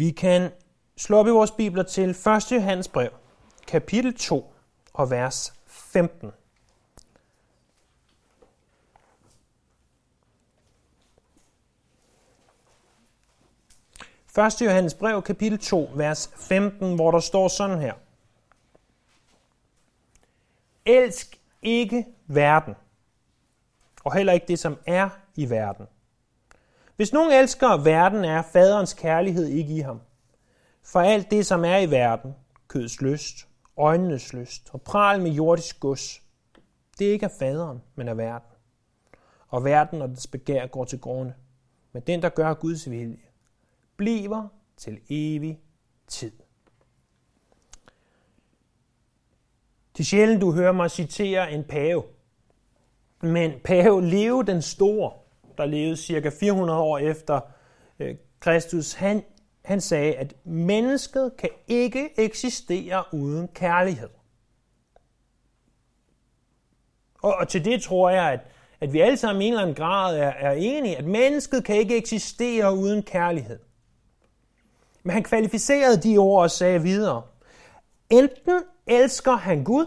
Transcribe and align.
Vi 0.00 0.10
kan 0.10 0.50
slå 0.96 1.16
op 1.16 1.26
i 1.26 1.30
vores 1.30 1.50
bibler 1.50 1.82
til 1.82 2.10
1. 2.10 2.52
Johannes 2.52 2.88
brev, 2.88 3.10
kapitel 3.66 4.14
2 4.14 4.54
og 4.92 5.10
vers 5.10 5.54
15. 5.66 6.30
Første 14.26 14.64
Johannes 14.64 14.94
brev, 14.94 15.22
kapitel 15.22 15.58
2, 15.58 15.90
vers 15.94 16.30
15, 16.36 16.94
hvor 16.94 17.10
der 17.10 17.20
står 17.20 17.48
sådan 17.48 17.78
her. 17.78 17.94
Elsk 20.84 21.40
ikke 21.62 22.06
verden, 22.26 22.74
og 24.04 24.14
heller 24.14 24.32
ikke 24.32 24.46
det, 24.48 24.58
som 24.58 24.78
er 24.86 25.08
i 25.36 25.50
verden. 25.50 25.86
Hvis 27.00 27.12
nogen 27.12 27.32
elsker 27.32 27.76
verden, 27.76 28.24
er 28.24 28.42
faderens 28.42 28.94
kærlighed 28.94 29.46
ikke 29.46 29.76
i 29.76 29.78
ham. 29.78 30.00
For 30.82 31.00
alt 31.00 31.30
det, 31.30 31.46
som 31.46 31.64
er 31.64 31.76
i 31.76 31.90
verden, 31.90 32.34
køds 32.68 33.00
lyst, 33.00 33.48
øjnenes 33.76 34.32
lyst 34.32 34.70
og 34.72 34.82
pral 34.82 35.20
med 35.20 35.30
jordisk 35.30 35.80
gods, 35.80 36.22
det 36.98 37.08
er 37.08 37.12
ikke 37.12 37.26
af 37.26 37.30
faderen, 37.38 37.82
men 37.94 38.08
af 38.08 38.16
verden. 38.16 38.48
Og 39.48 39.64
verden 39.64 40.02
og 40.02 40.08
dens 40.08 40.26
begær 40.26 40.66
går 40.66 40.84
til 40.84 41.00
grunde. 41.00 41.34
Men 41.92 42.02
den, 42.06 42.22
der 42.22 42.28
gør 42.28 42.54
Guds 42.54 42.90
vilje, 42.90 43.18
bliver 43.96 44.48
til 44.76 45.00
evig 45.08 45.60
tid. 46.06 46.32
Det 49.92 50.00
er 50.00 50.04
sjældent, 50.04 50.40
du 50.40 50.52
hører 50.52 50.72
mig 50.72 50.90
citere 50.90 51.52
en 51.52 51.64
pave. 51.64 52.02
Men 53.20 53.52
pave 53.64 54.06
leve 54.06 54.44
den 54.44 54.62
Store, 54.62 55.19
der 55.60 55.66
levede 55.66 55.96
cirka 55.96 56.30
400 56.40 56.80
år 56.80 56.98
efter 56.98 57.40
øh, 57.98 58.14
Kristus, 58.40 58.92
han, 58.92 59.24
han 59.64 59.80
sagde, 59.80 60.14
at 60.14 60.34
mennesket 60.44 61.32
kan 61.38 61.50
ikke 61.68 62.20
eksistere 62.20 63.04
uden 63.12 63.48
kærlighed. 63.48 64.08
Og, 67.22 67.34
og 67.34 67.48
til 67.48 67.64
det 67.64 67.82
tror 67.82 68.10
jeg, 68.10 68.32
at, 68.32 68.40
at 68.80 68.92
vi 68.92 69.00
alle 69.00 69.16
sammen 69.16 69.42
i 69.42 69.46
en 69.46 69.52
eller 69.52 69.62
anden 69.62 69.76
grad 69.76 70.18
er, 70.18 70.28
er 70.28 70.52
enige, 70.52 70.96
at 70.96 71.04
mennesket 71.04 71.64
kan 71.64 71.76
ikke 71.76 71.96
eksistere 71.96 72.74
uden 72.74 73.02
kærlighed. 73.02 73.58
Men 75.02 75.12
han 75.12 75.22
kvalificerede 75.22 76.02
de 76.02 76.18
ord 76.18 76.42
og 76.42 76.50
sagde 76.50 76.82
videre, 76.82 77.22
enten 78.10 78.62
elsker 78.86 79.36
han 79.36 79.64
Gud, 79.64 79.86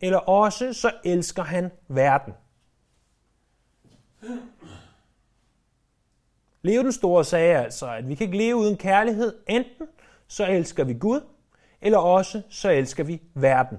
eller 0.00 0.18
også 0.18 0.72
så 0.72 0.90
elsker 1.04 1.42
han 1.42 1.70
verden. 1.88 2.34
Leo 6.62 6.82
den 6.82 6.92
Store 6.92 7.24
sagde 7.24 7.56
altså, 7.56 7.90
at 7.90 8.08
vi 8.08 8.14
kan 8.14 8.24
ikke 8.24 8.38
leve 8.38 8.56
uden 8.56 8.76
kærlighed. 8.76 9.34
Enten 9.46 9.86
så 10.28 10.46
elsker 10.46 10.84
vi 10.84 10.94
Gud, 10.94 11.20
eller 11.80 11.98
også 11.98 12.42
så 12.48 12.70
elsker 12.70 13.04
vi 13.04 13.22
verden. 13.34 13.78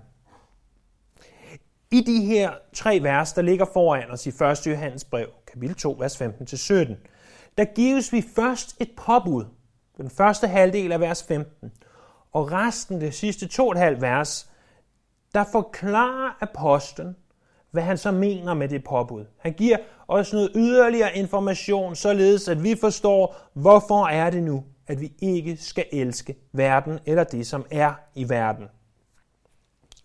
I 1.92 2.02
de 2.02 2.26
her 2.26 2.52
tre 2.74 3.00
vers, 3.02 3.34
der 3.34 3.42
ligger 3.42 3.66
foran 3.74 4.12
os 4.12 4.26
i 4.26 4.30
1. 4.30 4.68
Johannes 4.68 5.04
brev, 5.04 5.28
kapitel 5.48 5.76
2, 5.76 5.96
vers 6.00 6.22
15-17, 6.22 6.26
der 7.58 7.74
gives 7.74 8.14
vi 8.14 8.24
først 8.36 8.82
et 8.82 8.92
påbud, 8.98 9.46
den 9.98 10.10
første 10.10 10.48
halvdel 10.48 10.92
af 10.92 11.00
vers 11.00 11.24
15, 11.24 11.72
og 12.32 12.52
resten, 12.52 13.02
det 13.02 13.14
sidste 13.14 13.48
to 13.48 13.68
og 13.68 13.72
et 13.72 13.78
halvt 13.78 14.02
vers, 14.02 14.50
der 15.34 15.44
forklarer 15.52 16.38
apostlen, 16.42 17.16
hvad 17.72 17.84
han 17.84 17.98
så 17.98 18.12
mener 18.12 18.54
med 18.54 18.68
det 18.70 18.84
påbud. 18.84 19.26
Han 19.38 19.54
giver 19.54 19.78
os 20.08 20.34
noget 20.34 20.52
yderligere 20.56 21.18
information, 21.18 21.96
således 21.96 22.48
at 22.48 22.64
vi 22.64 22.76
forstår, 22.76 23.36
hvorfor 23.54 24.08
er 24.08 24.30
det 24.30 24.44
nu, 24.44 24.64
at 24.88 25.02
vi 25.02 25.14
ikke 25.22 25.58
skal 25.58 25.86
elske 25.92 26.36
verden 26.52 27.00
eller 27.06 27.24
det, 27.24 27.48
som 27.48 27.66
er 27.72 27.94
i 28.16 28.30
verden. 28.30 28.66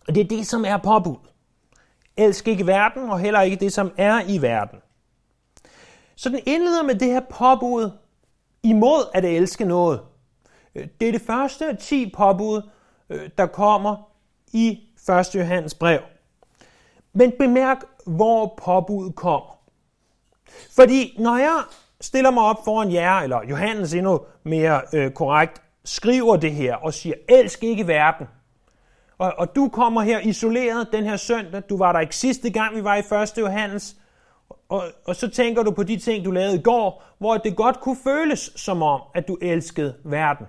Og 0.07 0.15
det 0.15 0.21
er 0.21 0.27
det, 0.27 0.47
som 0.47 0.65
er 0.65 0.77
påbud. 0.77 1.15
Elsk 2.17 2.47
ikke 2.47 2.67
verden, 2.67 3.09
og 3.09 3.19
heller 3.19 3.41
ikke 3.41 3.55
det, 3.55 3.73
som 3.73 3.91
er 3.97 4.21
i 4.27 4.41
verden. 4.41 4.79
Så 6.15 6.29
den 6.29 6.39
indleder 6.45 6.83
med 6.83 6.95
det 6.95 7.07
her 7.07 7.21
påbud 7.29 7.91
imod 8.63 9.09
at 9.13 9.25
elske 9.25 9.65
noget. 9.65 10.01
Øh, 10.75 10.87
det 10.99 11.07
er 11.07 11.11
det 11.11 11.21
første 11.21 11.69
af 11.69 11.77
10 11.77 12.13
påbud, 12.17 12.61
øh, 13.09 13.29
der 13.37 13.45
kommer 13.45 14.11
i 14.53 14.79
1. 15.09 15.35
Johannes 15.35 15.73
brev. 15.73 15.99
Men 17.17 17.33
bemærk, 17.39 17.77
hvor 18.05 18.59
påbuddet 18.65 19.15
kommer. 19.15 19.59
Fordi 20.75 21.15
når 21.19 21.37
jeg 21.37 21.63
stiller 22.01 22.31
mig 22.31 22.43
op 22.43 22.65
foran 22.65 22.93
jer, 22.93 23.19
eller 23.19 23.39
Johannes 23.49 23.93
endnu 23.93 24.19
mere 24.43 24.81
øh, 24.93 25.11
korrekt, 25.11 25.61
skriver 25.85 26.35
det 26.35 26.51
her 26.51 26.75
og 26.75 26.93
siger, 26.93 27.15
elsk 27.29 27.63
ikke 27.63 27.87
verden. 27.87 28.27
Og, 29.17 29.33
og 29.37 29.55
du 29.55 29.69
kommer 29.69 30.01
her 30.01 30.19
isoleret 30.19 30.87
den 30.91 31.03
her 31.03 31.17
søndag, 31.17 31.61
du 31.69 31.77
var 31.77 31.91
der 31.91 31.99
ikke 31.99 32.15
sidste 32.15 32.49
gang, 32.49 32.75
vi 32.75 32.83
var 32.83 32.95
i 32.95 33.23
1. 33.23 33.37
Johannes, 33.37 33.95
og, 34.69 34.83
og 35.05 35.15
så 35.15 35.29
tænker 35.29 35.63
du 35.63 35.71
på 35.71 35.83
de 35.83 35.97
ting, 35.97 36.25
du 36.25 36.31
lavede 36.31 36.55
i 36.55 36.61
går, 36.61 37.03
hvor 37.17 37.37
det 37.37 37.55
godt 37.55 37.79
kunne 37.79 37.97
føles 38.03 38.51
som 38.55 38.81
om, 38.81 39.01
at 39.15 39.27
du 39.27 39.37
elskede 39.41 39.95
verden. 40.05 40.45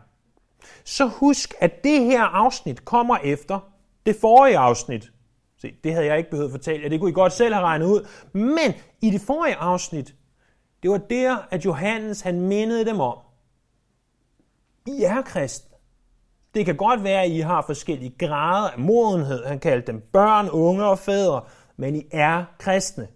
Så 0.84 1.06
husk, 1.06 1.54
at 1.60 1.84
det 1.84 2.04
her 2.04 2.22
afsnit 2.22 2.84
kommer 2.84 3.16
efter 3.16 3.58
det 4.06 4.16
forrige 4.20 4.58
afsnit. 4.58 5.10
Se, 5.60 5.74
det 5.84 5.92
havde 5.92 6.06
jeg 6.06 6.18
ikke 6.18 6.30
behøvet 6.30 6.48
at 6.48 6.52
fortælle 6.52 6.82
jer, 6.82 6.88
det 6.88 7.00
kunne 7.00 7.10
I 7.10 7.14
godt 7.14 7.32
selv 7.32 7.54
have 7.54 7.66
regnet 7.66 7.86
ud. 7.86 8.06
Men 8.32 8.74
i 9.02 9.10
det 9.10 9.20
forrige 9.20 9.56
afsnit, 9.56 10.14
det 10.82 10.90
var 10.90 10.98
der, 10.98 11.36
at 11.50 11.64
Johannes 11.64 12.20
han 12.20 12.40
mindede 12.40 12.84
dem 12.84 13.00
om, 13.00 13.18
I 14.86 15.02
er 15.02 15.22
kristne. 15.22 15.76
Det 16.54 16.66
kan 16.66 16.76
godt 16.76 17.04
være, 17.04 17.22
at 17.22 17.30
I 17.30 17.38
har 17.38 17.62
forskellige 17.62 18.14
grader 18.18 18.70
af 18.70 18.78
modenhed. 18.78 19.44
Han 19.44 19.58
kaldte 19.58 19.92
dem 19.92 20.00
børn, 20.12 20.48
unge 20.48 20.84
og 20.84 20.98
fædre, 20.98 21.42
men 21.76 21.96
I 21.96 22.02
er 22.12 22.44
kristne. 22.58 23.08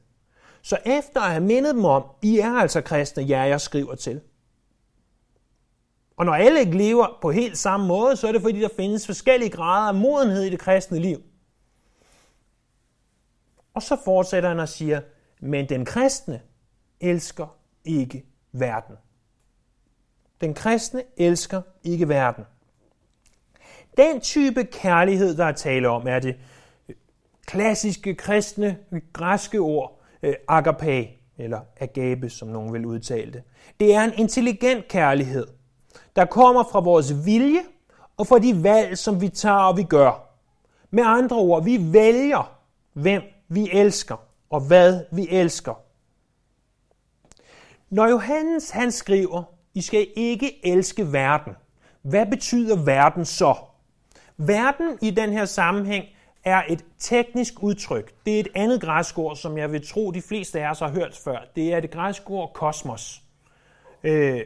Så 0.62 0.78
efter 0.86 1.20
at 1.20 1.31
have 1.31 1.44
mindet 1.44 1.75
dem 1.75 1.84
om, 1.84 2.04
I 2.22 2.38
er 2.38 2.52
altså 2.52 2.81
kristne, 2.81 3.28
jer 3.28 3.44
jeg 3.44 3.60
skriver 3.60 3.94
til. 3.94 4.20
Og 6.16 6.25
når 6.26 6.32
alle 6.32 6.60
ikke 6.60 6.76
lever 6.76 7.19
på 7.22 7.31
helt 7.31 7.58
samme 7.58 7.86
måde, 7.86 8.16
så 8.16 8.28
er 8.28 8.32
det 8.32 8.42
fordi, 8.42 8.60
der 8.60 8.69
findes 8.76 9.06
forskellige 9.06 9.50
grader 9.50 9.88
af 9.88 9.94
modenhed 9.94 10.42
i 10.42 10.50
det 10.50 10.58
kristne 10.58 10.98
liv. 10.98 11.22
Og 13.74 13.82
så 13.82 13.96
fortsætter 14.04 14.48
han 14.48 14.60
og 14.60 14.68
siger, 14.68 15.00
men 15.40 15.68
den 15.68 15.84
kristne 15.84 16.40
elsker 17.00 17.56
ikke 17.84 18.24
verden. 18.52 18.96
Den 20.40 20.54
kristne 20.54 21.02
elsker 21.16 21.62
ikke 21.84 22.08
verden. 22.08 22.44
Den 23.96 24.20
type 24.20 24.64
kærlighed, 24.64 25.36
der 25.36 25.44
er 25.44 25.52
tale 25.52 25.88
om, 25.88 26.08
er 26.08 26.18
det 26.18 26.36
klassiske 27.46 28.14
kristne 28.14 28.78
græske 29.12 29.58
ord, 29.58 30.00
øh, 30.22 30.34
agape, 30.48 31.08
eller 31.38 31.60
agape, 31.80 32.30
som 32.30 32.48
nogen 32.48 32.72
vil 32.72 32.86
udtale 32.86 33.32
det. 33.32 33.42
Det 33.80 33.94
er 33.94 34.00
en 34.00 34.12
intelligent 34.16 34.88
kærlighed, 34.88 35.46
der 36.16 36.24
kommer 36.24 36.64
fra 36.72 36.80
vores 36.80 37.26
vilje 37.26 37.60
og 38.16 38.26
fra 38.26 38.38
de 38.38 38.62
valg, 38.62 38.98
som 38.98 39.20
vi 39.20 39.28
tager 39.28 39.56
og 39.56 39.76
vi 39.76 39.82
gør. 39.82 40.28
Med 40.90 41.02
andre 41.06 41.36
ord, 41.36 41.64
vi 41.64 41.92
vælger, 41.92 42.58
hvem 42.92 43.22
vi 43.54 43.70
elsker 43.72 44.16
og 44.50 44.60
hvad 44.60 45.04
vi 45.12 45.28
elsker. 45.30 45.74
Når 47.90 48.08
Johannes 48.08 48.70
han 48.70 48.92
skriver, 48.92 49.42
I 49.74 49.80
skal 49.80 50.06
ikke 50.16 50.66
elske 50.66 51.12
verden, 51.12 51.52
hvad 52.02 52.26
betyder 52.26 52.76
verden 52.84 53.24
så? 53.24 53.54
Verden 54.36 54.98
i 55.02 55.10
den 55.10 55.32
her 55.32 55.44
sammenhæng 55.44 56.04
er 56.44 56.62
et 56.68 56.84
teknisk 56.98 57.62
udtryk. 57.62 58.12
Det 58.26 58.36
er 58.36 58.40
et 58.40 58.48
andet 58.54 58.80
græsk 58.80 59.18
ord, 59.18 59.36
som 59.36 59.58
jeg 59.58 59.72
vil 59.72 59.86
tro, 59.86 60.10
de 60.10 60.22
fleste 60.22 60.60
af 60.60 60.70
os 60.70 60.78
har 60.78 60.90
hørt 60.90 61.16
før. 61.24 61.38
Det 61.56 61.72
er 61.72 61.80
det 61.80 61.90
græske 61.90 62.26
ord 62.30 62.52
kosmos. 62.54 63.22
Øh, 64.02 64.40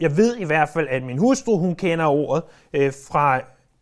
jeg 0.00 0.16
ved 0.16 0.36
i 0.36 0.44
hvert 0.44 0.68
fald, 0.68 0.88
at 0.88 1.02
min 1.02 1.18
hustru 1.18 1.58
hun 1.58 1.74
kender 1.74 2.06
ordet 2.06 2.44
øh, 2.72 2.92
fra 2.92 3.40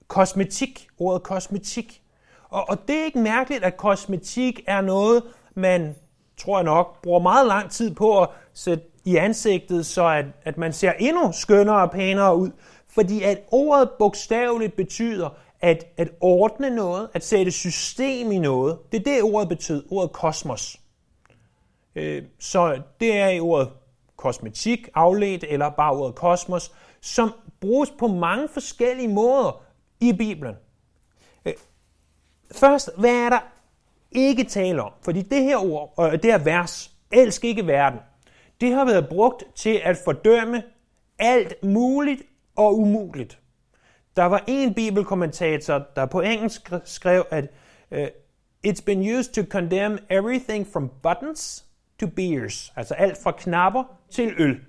kosmetik, 0.09 0.89
ordet 0.99 1.23
kosmetik. 1.23 2.03
Og, 2.51 2.65
og 2.69 2.89
det 2.89 3.01
er 3.01 3.05
ikke 3.05 3.19
mærkeligt, 3.19 3.65
at 3.65 3.77
kosmetik 3.77 4.61
er 4.67 4.81
noget, 4.81 5.23
man, 5.55 5.97
tror 6.37 6.59
jeg 6.59 6.65
nok, 6.65 7.03
bruger 7.03 7.21
meget 7.21 7.47
lang 7.47 7.71
tid 7.71 7.95
på 7.95 8.23
at 8.23 8.29
sætte 8.55 8.85
i 9.05 9.17
ansigtet, 9.17 9.87
så 9.87 10.07
at, 10.07 10.25
at 10.45 10.59
man 10.59 10.73
ser 10.73 10.93
endnu 10.93 11.33
skønnere 11.33 11.83
og 11.83 11.91
pænere 11.91 12.37
ud. 12.37 12.51
Fordi 12.89 13.23
at 13.23 13.39
ordet 13.51 13.91
bogstaveligt 13.99 14.77
betyder 14.77 15.29
at, 15.61 15.85
at 15.97 16.09
ordne 16.21 16.71
noget, 16.71 17.09
at 17.15 17.25
sætte 17.25 17.51
system 17.51 18.33
i 18.33 18.39
noget. 18.39 18.79
Det 18.93 19.01
er 19.01 19.05
det, 19.05 19.23
ordet 19.23 19.49
betyder, 19.49 19.83
ordet 19.91 20.13
kosmos. 20.13 20.81
Øh, 21.95 22.23
så 22.39 22.83
det 23.01 23.19
er 23.19 23.29
i 23.29 23.41
ordet 23.41 23.69
kosmetik 24.17 24.89
afledt, 24.95 25.45
eller 25.49 25.71
bare 25.71 25.93
ordet 25.93 26.15
kosmos, 26.15 26.73
som 27.01 27.33
bruges 27.61 27.91
på 27.99 28.07
mange 28.07 28.49
forskellige 28.49 29.09
måder 29.09 29.63
i 30.01 30.13
Bibelen. 30.13 30.55
Øh, 31.45 31.53
Først, 32.53 32.91
hvad 32.97 33.15
er 33.15 33.29
der 33.29 33.41
ikke 34.13 34.45
tale 34.45 34.83
om? 34.83 34.93
Fordi 35.03 35.23
det 35.23 35.43
her 35.43 35.57
ord, 35.57 35.95
og 35.97 36.13
det 36.13 36.25
her 36.25 36.39
vers, 36.39 36.91
elsk 37.13 37.45
ikke 37.45 37.67
verden, 37.67 37.99
det 38.61 38.73
har 38.73 38.85
været 38.85 39.09
brugt 39.09 39.45
til 39.55 39.81
at 39.85 39.97
fordømme 40.05 40.63
alt 41.19 41.65
muligt 41.65 42.23
og 42.57 42.79
umuligt. 42.79 43.39
Der 44.17 44.25
var 44.25 44.45
en 44.47 44.75
bibelkommentator, 44.75 45.83
der 45.97 46.07
på 46.07 46.21
engelsk 46.21 46.73
skrev, 46.85 47.27
at 47.31 47.45
uh, 47.91 48.05
it's 48.67 48.85
been 48.87 49.19
used 49.19 49.33
to 49.33 49.43
condemn 49.51 49.99
everything 50.11 50.67
from 50.73 50.91
buttons 51.03 51.65
to 52.01 52.07
beers. 52.07 52.73
Altså 52.77 52.95
alt 52.95 53.19
fra 53.23 53.33
knapper 53.39 53.85
til 54.11 54.33
øl. 54.39 54.61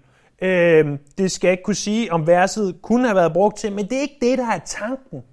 Uh, 0.42 0.98
det 1.18 1.32
skal 1.32 1.48
jeg 1.48 1.52
ikke 1.52 1.64
kunne 1.64 1.76
sige, 1.76 2.14
om 2.14 2.28
verset 2.28 2.82
kunne 2.82 3.08
have 3.08 3.16
været 3.16 3.34
brugt 3.34 3.58
til, 3.58 3.72
men 3.72 3.86
det 3.86 3.98
er 3.98 4.02
ikke 4.02 4.18
det, 4.22 4.38
der 4.38 4.48
er 4.48 4.60
tanken. 4.60 5.24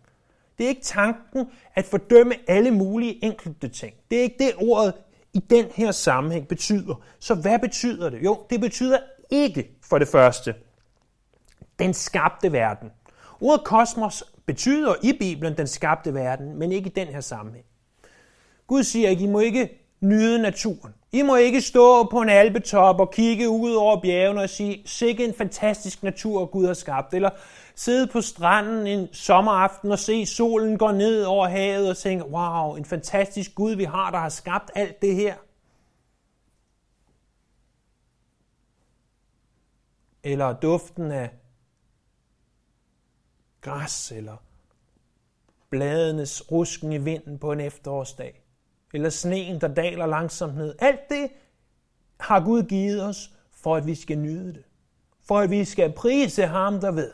Det 0.58 0.64
er 0.64 0.68
ikke 0.68 0.82
tanken 0.82 1.46
at 1.74 1.84
fordømme 1.84 2.34
alle 2.48 2.70
mulige 2.70 3.24
enkelte 3.24 3.68
ting. 3.68 3.94
Det 4.10 4.18
er 4.18 4.22
ikke 4.22 4.36
det, 4.38 4.52
ordet 4.56 4.94
i 5.32 5.38
den 5.38 5.66
her 5.74 5.92
sammenhæng 5.92 6.48
betyder. 6.48 7.02
Så 7.20 7.34
hvad 7.34 7.58
betyder 7.58 8.10
det? 8.10 8.24
Jo, 8.24 8.38
det 8.50 8.60
betyder 8.60 8.98
ikke 9.30 9.70
for 9.82 9.98
det 9.98 10.08
første 10.08 10.54
den 11.78 11.94
skabte 11.94 12.52
verden. 12.52 12.90
Ordet 13.40 13.64
kosmos 13.64 14.24
betyder 14.46 14.94
i 15.02 15.12
Bibelen 15.12 15.56
den 15.56 15.66
skabte 15.66 16.14
verden, 16.14 16.58
men 16.58 16.72
ikke 16.72 16.86
i 16.86 16.92
den 16.92 17.06
her 17.06 17.20
sammenhæng. 17.20 17.64
Gud 18.66 18.82
siger 18.82 19.08
ikke, 19.08 19.24
I 19.24 19.26
må 19.26 19.40
ikke 19.40 19.86
nyde 20.00 20.42
naturen. 20.42 20.94
I 21.12 21.22
må 21.22 21.36
ikke 21.36 21.60
stå 21.60 22.04
på 22.04 22.20
en 22.20 22.28
alpetop 22.28 23.00
og 23.00 23.10
kigge 23.10 23.48
ud 23.48 23.72
over 23.72 24.00
bjergene 24.00 24.40
og 24.40 24.50
sige, 24.50 24.82
sikke 24.86 25.24
en 25.24 25.34
fantastisk 25.34 26.02
natur 26.02 26.46
Gud 26.46 26.66
har 26.66 26.74
skabt. 26.74 27.14
Eller 27.14 27.30
sidde 27.76 28.06
på 28.06 28.20
stranden 28.20 28.86
en 28.86 29.14
sommeraften 29.14 29.92
og 29.92 29.98
se 29.98 30.26
solen 30.26 30.78
gå 30.78 30.90
ned 30.90 31.24
over 31.24 31.48
havet 31.48 31.90
og 31.90 31.96
tænke, 31.96 32.24
wow, 32.24 32.74
en 32.74 32.84
fantastisk 32.84 33.54
Gud 33.54 33.74
vi 33.74 33.84
har, 33.84 34.10
der 34.10 34.18
har 34.18 34.28
skabt 34.28 34.70
alt 34.74 35.02
det 35.02 35.14
her. 35.14 35.36
Eller 40.22 40.52
duften 40.52 41.12
af 41.12 41.30
græs, 43.60 44.12
eller 44.12 44.36
bladenes 45.70 46.52
rusken 46.52 46.92
i 46.92 46.98
vinden 46.98 47.38
på 47.38 47.52
en 47.52 47.60
efterårsdag, 47.60 48.42
eller 48.94 49.10
sneen, 49.10 49.60
der 49.60 49.68
daler 49.68 50.06
langsomt 50.06 50.56
ned. 50.56 50.74
Alt 50.78 51.08
det 51.08 51.30
har 52.20 52.44
Gud 52.44 52.62
givet 52.62 53.02
os, 53.04 53.30
for 53.52 53.76
at 53.76 53.86
vi 53.86 53.94
skal 53.94 54.18
nyde 54.18 54.54
det. 54.54 54.64
For 55.22 55.38
at 55.38 55.50
vi 55.50 55.64
skal 55.64 55.92
prise 55.92 56.46
ham, 56.46 56.80
der 56.80 56.92
ved. 56.92 57.12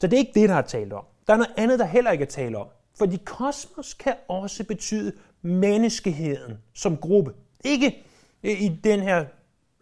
Så 0.00 0.06
det 0.06 0.12
er 0.12 0.18
ikke 0.18 0.40
det, 0.40 0.48
der 0.48 0.54
er 0.54 0.62
talt 0.62 0.92
om. 0.92 1.04
Der 1.26 1.32
er 1.32 1.36
noget 1.36 1.54
andet, 1.56 1.78
der 1.78 1.84
heller 1.84 2.10
ikke 2.10 2.24
er 2.24 2.28
talt 2.28 2.56
om. 2.56 2.68
Fordi 2.98 3.16
kosmos 3.24 3.94
kan 3.94 4.14
også 4.28 4.64
betyde 4.64 5.12
menneskeheden 5.42 6.58
som 6.74 6.96
gruppe. 6.96 7.34
Ikke 7.64 8.06
i 8.42 8.80
den 8.84 9.00
her 9.00 9.24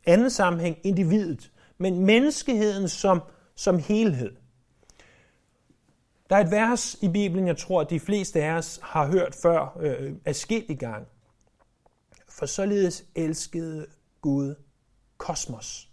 anden 0.06 0.30
sammenhæng 0.30 0.78
individet, 0.84 1.52
men 1.78 2.06
menneskeheden 2.06 2.88
som, 2.88 3.22
som 3.54 3.78
helhed. 3.78 4.36
Der 6.30 6.36
er 6.36 6.40
et 6.40 6.50
vers 6.50 6.96
i 7.02 7.08
Bibelen, 7.08 7.46
jeg 7.46 7.56
tror, 7.56 7.80
at 7.80 7.90
de 7.90 8.00
fleste 8.00 8.42
af 8.42 8.52
os 8.52 8.80
har 8.82 9.06
hørt 9.06 9.34
før 9.34 9.78
øh, 9.80 10.12
i 10.68 10.74
gang. 10.74 11.06
For 12.28 12.46
således 12.46 13.04
elskede 13.14 13.86
Gud 14.20 14.54
kosmos, 15.16 15.90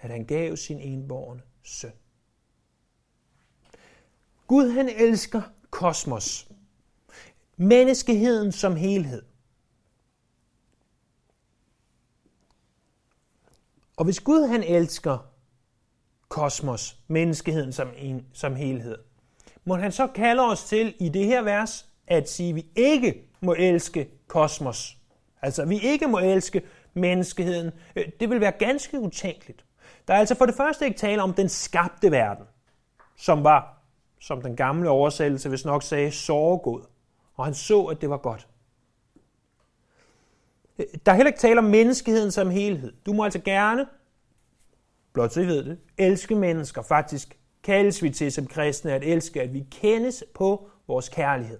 at 0.00 0.10
han 0.10 0.24
gav 0.24 0.56
sin 0.56 0.80
enborne 0.80 1.42
søn. 1.62 1.92
Gud 4.52 4.70
han 4.70 4.88
elsker 4.88 5.42
kosmos. 5.70 6.48
Menneskeheden 7.56 8.52
som 8.52 8.76
helhed. 8.76 9.22
Og 13.96 14.04
hvis 14.04 14.20
Gud 14.20 14.46
han 14.46 14.62
elsker 14.62 15.18
kosmos, 16.28 16.98
menneskeheden 17.08 17.72
som, 17.72 17.88
en, 17.96 18.26
som 18.32 18.54
helhed, 18.54 18.98
må 19.64 19.74
han 19.74 19.92
så 19.92 20.06
kalde 20.06 20.42
os 20.42 20.64
til 20.64 20.94
i 21.00 21.08
det 21.08 21.26
her 21.26 21.42
vers 21.42 21.86
at 22.06 22.30
sige, 22.30 22.48
at 22.48 22.56
vi 22.56 22.66
ikke 22.76 23.28
må 23.40 23.54
elske 23.58 24.10
kosmos. 24.26 24.96
Altså, 25.42 25.64
vi 25.64 25.78
ikke 25.78 26.06
må 26.06 26.18
elske 26.18 26.62
menneskeheden. 26.94 27.72
Øh, 27.96 28.04
det 28.20 28.30
vil 28.30 28.40
være 28.40 28.52
ganske 28.52 29.00
utænkeligt. 29.00 29.64
Der 30.08 30.14
er 30.14 30.18
altså 30.18 30.34
for 30.34 30.46
det 30.46 30.54
første 30.54 30.84
ikke 30.84 30.98
tale 30.98 31.22
om 31.22 31.34
den 31.34 31.48
skabte 31.48 32.10
verden, 32.10 32.46
som 33.16 33.44
var, 33.44 33.81
som 34.22 34.42
den 34.42 34.56
gamle 34.56 34.90
oversættelse 34.90 35.48
hvis 35.48 35.64
nok 35.64 35.82
sagde, 35.82 36.10
såregod. 36.10 36.82
Og 37.34 37.44
han 37.44 37.54
så, 37.54 37.84
at 37.84 38.00
det 38.00 38.10
var 38.10 38.16
godt. 38.16 38.48
Der 40.76 41.12
er 41.12 41.16
heller 41.16 41.28
ikke 41.30 41.40
tale 41.40 41.58
om 41.58 41.64
menneskeheden 41.64 42.30
som 42.30 42.50
helhed. 42.50 42.92
Du 43.06 43.12
må 43.12 43.24
altså 43.24 43.38
gerne, 43.38 43.86
blot 45.12 45.32
så 45.32 45.40
I 45.40 45.46
ved 45.46 45.64
det, 45.64 45.78
elske 45.98 46.34
mennesker. 46.34 46.82
Faktisk 46.82 47.38
kaldes 47.62 48.02
vi 48.02 48.10
til 48.10 48.32
som 48.32 48.46
kristne 48.46 48.92
at 48.92 49.04
elske, 49.04 49.42
at 49.42 49.54
vi 49.54 49.66
kendes 49.70 50.24
på 50.34 50.68
vores 50.86 51.08
kærlighed. 51.08 51.58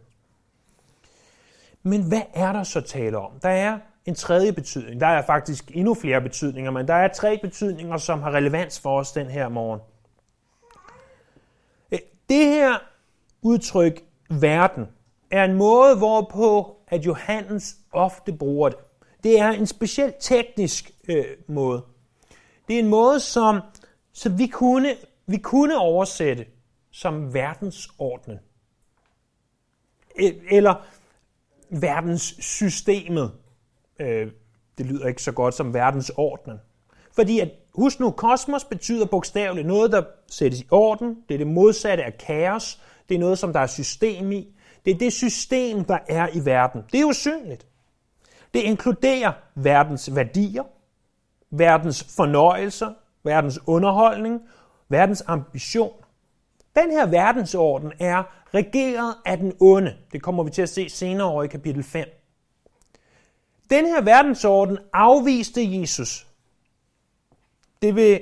Men 1.82 2.09
hvad 2.09 2.23
er 2.35 2.53
der 2.53 2.62
så 2.62 2.81
tale 2.81 3.19
om? 3.19 3.41
Der 3.41 3.49
er 3.49 3.79
en 4.05 4.14
tredje 4.14 4.53
betydning. 4.53 5.00
Der 5.00 5.06
er 5.06 5.23
faktisk 5.26 5.70
endnu 5.75 5.94
flere 5.94 6.20
betydninger, 6.20 6.70
men 6.70 6.88
der 6.88 6.94
er 6.94 7.09
tre 7.09 7.38
betydninger, 7.43 7.97
som 7.97 8.23
har 8.23 8.31
relevans 8.31 8.81
for 8.81 8.99
os 8.99 9.12
den 9.12 9.26
her 9.26 9.49
morgen. 9.49 9.81
Det 12.29 12.47
her 12.47 12.79
udtryk, 13.43 14.05
verden, 14.31 14.87
er 15.31 15.45
en 15.45 15.55
måde, 15.55 15.97
hvorpå 15.97 16.77
at 16.89 17.07
Johannes 17.07 17.77
ofte 17.93 18.33
bruger 18.33 18.69
det. 18.69 18.79
Det 19.25 19.41
er 19.41 19.51
en 19.51 19.67
specielt 19.67 20.15
teknisk 20.21 20.91
øh, 21.09 21.25
måde. 21.47 21.83
Det 22.69 22.75
er 22.77 22.81
en 22.81 22.89
måde, 22.89 23.21
som 23.21 23.61
så 24.13 24.29
vi 24.29 24.47
kunne, 24.47 24.97
vi 25.27 25.37
kunne 25.37 25.79
oversætte 25.79 26.47
som 26.91 27.35
verdensordnen. 27.35 28.39
E, 30.21 30.33
eller 30.51 30.75
verdenssystemet. 31.71 33.33
Øh, 34.01 34.33
det 34.79 34.87
lyder 34.87 35.09
ikke 35.09 35.23
så 35.23 35.33
godt 35.33 35.55
som 35.55 35.75
verdensordnen. 35.75 36.59
Fordi 37.13 37.41
at, 37.41 37.51
husk 37.75 38.01
nu, 38.01 38.11
kosmos 38.11 38.65
betyder 38.65 39.07
bogstaveligt 39.07 39.67
noget, 39.67 39.93
der 39.93 40.03
sættes 40.31 40.61
i 40.61 40.67
orden. 40.71 41.17
Det 41.29 41.35
er 41.35 41.39
det 41.39 41.47
modsatte 41.47 42.05
af 42.05 42.19
kaos. 42.19 42.81
Det 43.09 43.15
er 43.15 43.19
noget, 43.19 43.39
som 43.39 43.53
der 43.53 43.61
er 43.61 43.67
system 43.67 44.33
i. 44.33 44.49
Det 44.85 44.91
er 44.91 44.99
det 44.99 45.13
system, 45.13 45.85
der 45.85 45.99
er 46.09 46.29
i 46.35 46.45
verden. 46.45 46.83
Det 46.93 47.01
er 47.01 47.05
usynligt. 47.05 47.67
Det 48.55 48.61
inkluderer 48.61 49.33
verdens 49.55 50.15
værdier, 50.17 50.63
verdens 51.51 52.07
fornøjelser, 52.17 52.93
verdens 53.25 53.61
underholdning, 53.67 54.41
verdens 54.88 55.23
ambition. 55.26 55.93
Den 56.76 56.91
her 56.91 57.07
verdensorden 57.07 57.93
er 58.00 58.23
regeret 58.55 59.14
af 59.25 59.38
den 59.38 59.52
onde. 59.61 59.97
Det 60.12 60.23
kommer 60.23 60.43
vi 60.43 60.50
til 60.50 60.62
at 60.62 60.69
se 60.69 60.88
senere 60.88 61.26
over 61.26 61.43
i 61.43 61.47
kapitel 61.47 61.83
5. 61.83 62.09
Den 63.71 63.87
her 63.87 64.00
verdensorden 64.00 64.79
afviste 64.93 65.81
Jesus. 65.81 66.26
Det 67.83 67.97
vil, 67.97 68.21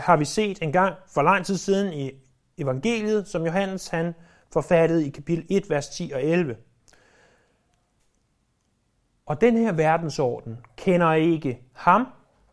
har 0.00 0.16
vi 0.16 0.24
set 0.24 0.62
en 0.62 0.72
gang 0.72 0.94
for 1.14 1.22
lang 1.22 1.46
tid 1.46 1.56
siden 1.56 1.92
i 1.92 2.10
evangeliet, 2.58 3.28
som 3.28 3.46
Johannes 3.46 3.88
han 3.88 4.14
forfattede 4.52 5.06
i 5.06 5.10
kapitel 5.10 5.46
1, 5.50 5.70
vers 5.70 5.88
10 5.88 6.10
og 6.14 6.24
11. 6.24 6.56
Og 9.26 9.40
den 9.40 9.56
her 9.56 9.72
verdensorden 9.72 10.58
kender 10.76 11.12
ikke 11.12 11.60
ham, 11.72 12.06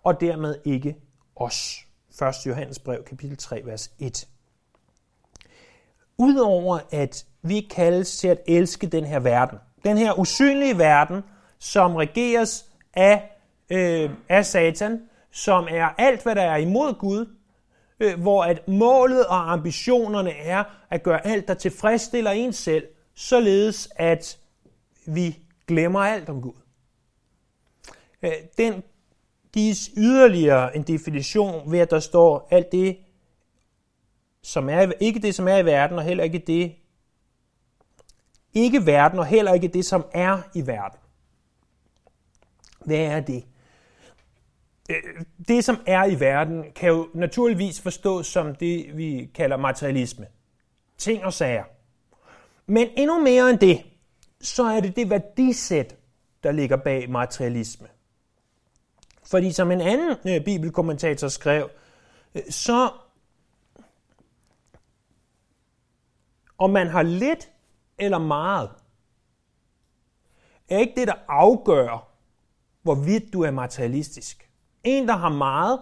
og 0.04 0.22
dermed 0.22 0.56
ikke 0.66 0.96
os. 1.36 1.86
1. 2.22 2.46
Johannes 2.46 2.80
brev, 2.80 3.04
kapitel 3.04 3.38
3, 3.38 3.62
vers 3.66 3.92
1. 4.00 4.28
Udover 6.18 6.80
at 6.92 7.26
vi 7.42 7.68
kaldes 7.76 8.18
til 8.18 8.28
at 8.28 8.42
elske 8.48 8.88
den 8.88 9.06
her 9.06 9.20
verden, 9.20 9.58
den 9.84 9.98
her 9.98 10.20
usynlige 10.20 10.78
verden, 10.78 11.22
som 11.60 11.96
regeres 11.96 12.66
af, 12.94 13.30
øh, 13.70 14.10
af 14.30 14.46
Satan, 14.46 15.02
som 15.34 15.68
er 15.70 15.90
alt, 15.98 16.24
hvad 16.24 16.36
der 16.36 16.42
er 16.42 16.58
imod 16.58 16.94
Gud, 16.94 17.36
øh, 18.00 18.22
hvor 18.22 18.44
at 18.44 18.68
målet 18.68 19.26
og 19.26 19.52
ambitionerne 19.52 20.32
er 20.32 20.64
at 20.90 21.04
gøre 21.04 21.28
alt, 21.28 21.48
der 21.48 21.54
tilfredsstiller 21.54 22.32
en 22.32 22.54
selv, 22.54 22.88
således 23.16 23.90
at 23.96 24.40
vi 25.06 25.40
glemmer 25.68 26.00
alt 26.00 26.30
om 26.30 26.42
Gud. 26.42 26.54
Øh, 28.24 28.32
den 28.58 28.84
gives 29.54 29.92
yderligere 29.98 30.76
en 30.76 30.84
definition 30.84 31.72
ved, 31.72 31.80
at 31.80 31.92
der 31.92 32.00
står 32.00 32.48
alt 32.52 32.72
det, 32.72 32.98
som 34.42 34.70
er, 34.70 34.92
ikke 35.00 35.20
det, 35.20 35.36
som 35.36 35.48
er 35.48 35.58
i 35.58 35.66
verden, 35.66 35.98
og 35.98 36.04
heller 36.04 36.24
ikke 36.24 36.44
det, 36.48 36.76
ikke 38.54 38.86
verden, 38.86 39.20
og 39.20 39.26
heller 39.26 39.54
ikke 39.54 39.68
det, 39.68 39.86
som 39.86 40.06
er 40.12 40.42
i 40.56 40.68
verden. 40.68 41.00
Hvad 42.86 42.98
er 42.98 43.20
det? 43.20 43.44
Øh, 44.90 45.26
det, 45.48 45.66
som 45.66 45.78
er 45.86 46.06
i 46.06 46.20
verden, 46.20 46.64
kan 46.76 46.90
jo 46.90 47.10
naturligvis 47.14 47.82
forstås 47.82 48.28
som 48.28 48.56
det, 48.56 48.98
vi 48.98 49.30
kalder 49.36 49.58
materialisme. 49.58 50.28
Ting 50.98 51.26
og 51.26 51.34
sager. 51.34 51.64
Men 52.66 52.88
endnu 52.98 53.20
mere 53.20 53.50
end 53.50 53.60
det, 53.60 53.86
så 54.42 54.64
er 54.64 54.80
det 54.80 54.96
det 54.96 55.10
værdisæt, 55.10 55.96
der 56.44 56.52
ligger 56.52 56.78
bag 56.78 57.10
materialisme. 57.10 57.88
Fordi 59.26 59.52
som 59.52 59.72
en 59.72 59.82
anden 59.82 60.18
øh, 60.28 60.46
bibelkommentator 60.46 61.28
skrev, 61.28 61.70
øh, 62.36 62.42
så 62.50 62.90
om 66.58 66.70
man 66.70 66.88
har 66.88 67.04
lidt 67.04 67.50
eller 67.98 68.18
meget, 68.18 68.70
er 70.70 70.78
ikke 70.78 70.94
det, 70.96 71.08
der 71.08 71.14
afgør, 71.28 72.10
hvorvidt 72.82 73.34
du 73.34 73.42
er 73.42 73.52
materialistisk. 73.52 74.50
En, 74.84 75.08
der 75.08 75.16
har 75.16 75.30
meget, 75.30 75.80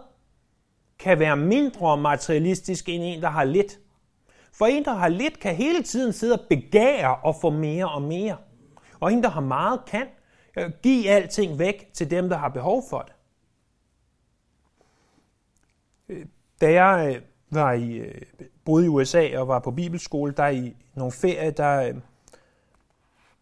kan 1.00 1.20
være 1.20 1.38
mindre 1.38 1.98
materialistisk 1.98 2.90
end 2.90 3.04
en, 3.04 3.22
der 3.22 3.30
har 3.30 3.44
lidt. 3.44 3.80
For 4.54 4.66
en, 4.66 4.86
der 4.86 4.94
har 4.94 5.08
lidt, 5.08 5.40
kan 5.40 5.56
hele 5.56 5.84
tiden 5.84 6.14
sidde 6.14 6.34
og 6.34 6.46
begære 6.50 7.16
og 7.16 7.36
få 7.42 7.50
mere 7.50 7.90
og 7.90 8.02
mere. 8.02 8.38
Og 9.00 9.14
en, 9.14 9.24
der 9.24 9.30
har 9.30 9.42
meget, 9.42 9.86
kan 9.88 10.08
øh, 10.58 10.72
give 10.84 11.10
alting 11.10 11.60
væk 11.60 11.90
til 11.94 12.12
dem, 12.12 12.30
der 12.30 12.38
har 12.38 12.50
behov 12.50 12.84
for 12.90 13.00
det. 13.00 13.14
Øh, 16.10 16.26
da 16.62 16.72
jeg 16.72 17.16
øh, 17.16 17.22
var 17.50 17.74
i, 17.74 18.02
boede 18.66 18.86
i 18.86 18.88
USA 18.88 19.38
og 19.38 19.48
var 19.48 19.60
på 19.60 19.72
bibelskole, 19.72 20.34
der 20.38 20.48
i 20.48 20.76
nogle 20.96 21.12
ferie, 21.12 21.52
der, 21.52 22.02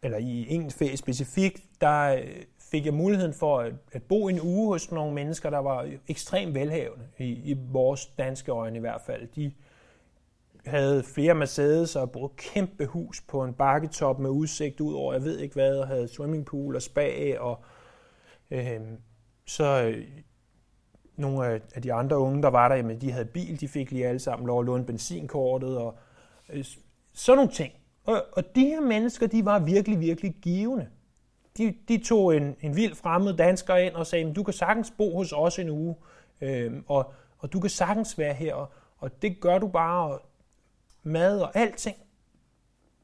eller 0.04 0.18
i 0.18 0.54
en 0.54 0.72
ferie 0.72 0.98
specifikt, 0.98 1.64
der 1.82 2.24
fik 2.72 2.86
jeg 2.86 2.94
muligheden 2.94 3.34
for 3.34 3.60
at, 3.60 3.74
at 3.92 4.04
bo 4.04 4.28
en 4.28 4.42
uge 4.42 4.68
hos 4.68 4.92
nogle 4.92 5.14
mennesker, 5.14 5.50
der 5.50 5.58
var 5.58 5.90
ekstremt 6.08 6.54
velhavende, 6.54 7.06
i, 7.18 7.52
i 7.52 7.58
vores 7.72 8.06
danske 8.06 8.52
øjne 8.52 8.78
i 8.78 8.80
hvert 8.80 9.02
fald. 9.02 9.28
De 9.28 9.52
havde 10.66 11.04
flere 11.04 11.36
Mercedes 11.36 11.96
og 11.96 12.12
boede 12.12 12.32
kæmpe 12.38 12.86
hus 12.86 13.22
på 13.22 13.44
en 13.44 13.54
bakketop 13.54 14.20
med 14.20 14.30
udsigt 14.30 14.80
ud 14.80 14.94
over, 14.94 15.14
jeg 15.14 15.24
ved 15.24 15.40
ikke 15.40 15.54
hvad, 15.54 15.78
og 15.78 15.88
havde 15.88 16.08
swimmingpool 16.08 16.76
og 16.76 16.82
spa, 16.82 17.38
og 17.40 17.60
øh, 18.52 18.80
så 19.46 19.84
øh, 19.84 20.08
nogle 21.16 21.62
af 21.76 21.82
de 21.82 21.94
andre 21.94 22.18
unge, 22.18 22.42
der 22.42 22.50
var 22.50 22.68
der, 22.68 22.76
jamen, 22.76 23.02
de 23.02 23.12
havde 23.12 23.26
bil, 23.26 23.62
de 23.62 23.68
fik 23.68 23.92
lige 23.92 24.08
alle 24.08 24.20
sammen 24.20 24.48
lov 24.48 24.60
at 24.60 24.66
låne 24.66 24.86
benzinkortet, 24.86 25.78
og 25.78 25.98
øh, 26.50 26.66
sådan 27.14 27.38
nogle 27.38 27.52
ting. 27.52 27.74
Og, 28.04 28.26
og 28.34 28.56
de 28.56 28.66
her 28.66 28.82
mennesker, 28.82 29.28
de 29.28 29.46
var 29.46 29.60
virkelig, 29.60 30.00
virkelig 30.00 30.36
givende 30.42 30.88
de, 31.58 31.76
de 31.88 31.98
tog 31.98 32.36
en, 32.36 32.56
en 32.62 32.76
vild 32.76 32.96
fremmed 32.96 33.34
dansker 33.34 33.76
ind 33.76 33.94
og 33.94 34.08
sagde, 34.08 34.34
du 34.34 34.44
kan 34.44 34.54
sagtens 34.54 34.94
bo 34.98 35.18
hos 35.18 35.34
os 35.34 35.60
en 35.60 35.70
uge, 35.70 35.96
øh, 36.42 36.74
og, 36.88 37.14
og 37.38 37.54
du 37.54 37.60
kan 37.60 37.70
sagtens 37.70 38.18
være 38.18 38.34
her, 38.34 38.54
og, 38.56 38.72
og 38.98 39.22
det 39.22 39.42
gør 39.42 39.58
du 39.58 39.68
bare, 39.68 40.14
og 40.14 40.22
mad 41.04 41.42
og 41.42 41.56
alting. 41.56 41.98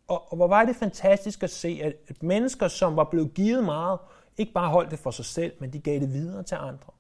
Og, 0.08 0.32
og 0.32 0.36
hvor 0.36 0.48
var 0.48 0.66
det 0.66 0.75
fantastisk 0.75 1.44
at 1.44 1.50
se, 1.50 1.80
at, 1.84 1.94
at 2.08 2.24
mennesker, 2.24 2.68
som 2.68 2.96
var 2.96 3.04
blevet 3.04 3.34
givet 3.34 3.64
meget, 3.64 4.00
ikke 4.38 4.54
bare 4.54 4.70
holdt 4.70 4.92
det 4.92 5.00
for 5.00 5.12
sig 5.12 5.25
selv, 5.25 5.54
men 5.60 5.74
de 5.74 5.80
gav 5.80 6.00
det 6.00 6.14
videre 6.14 6.44
til 6.44 6.56
andre. 6.56 6.94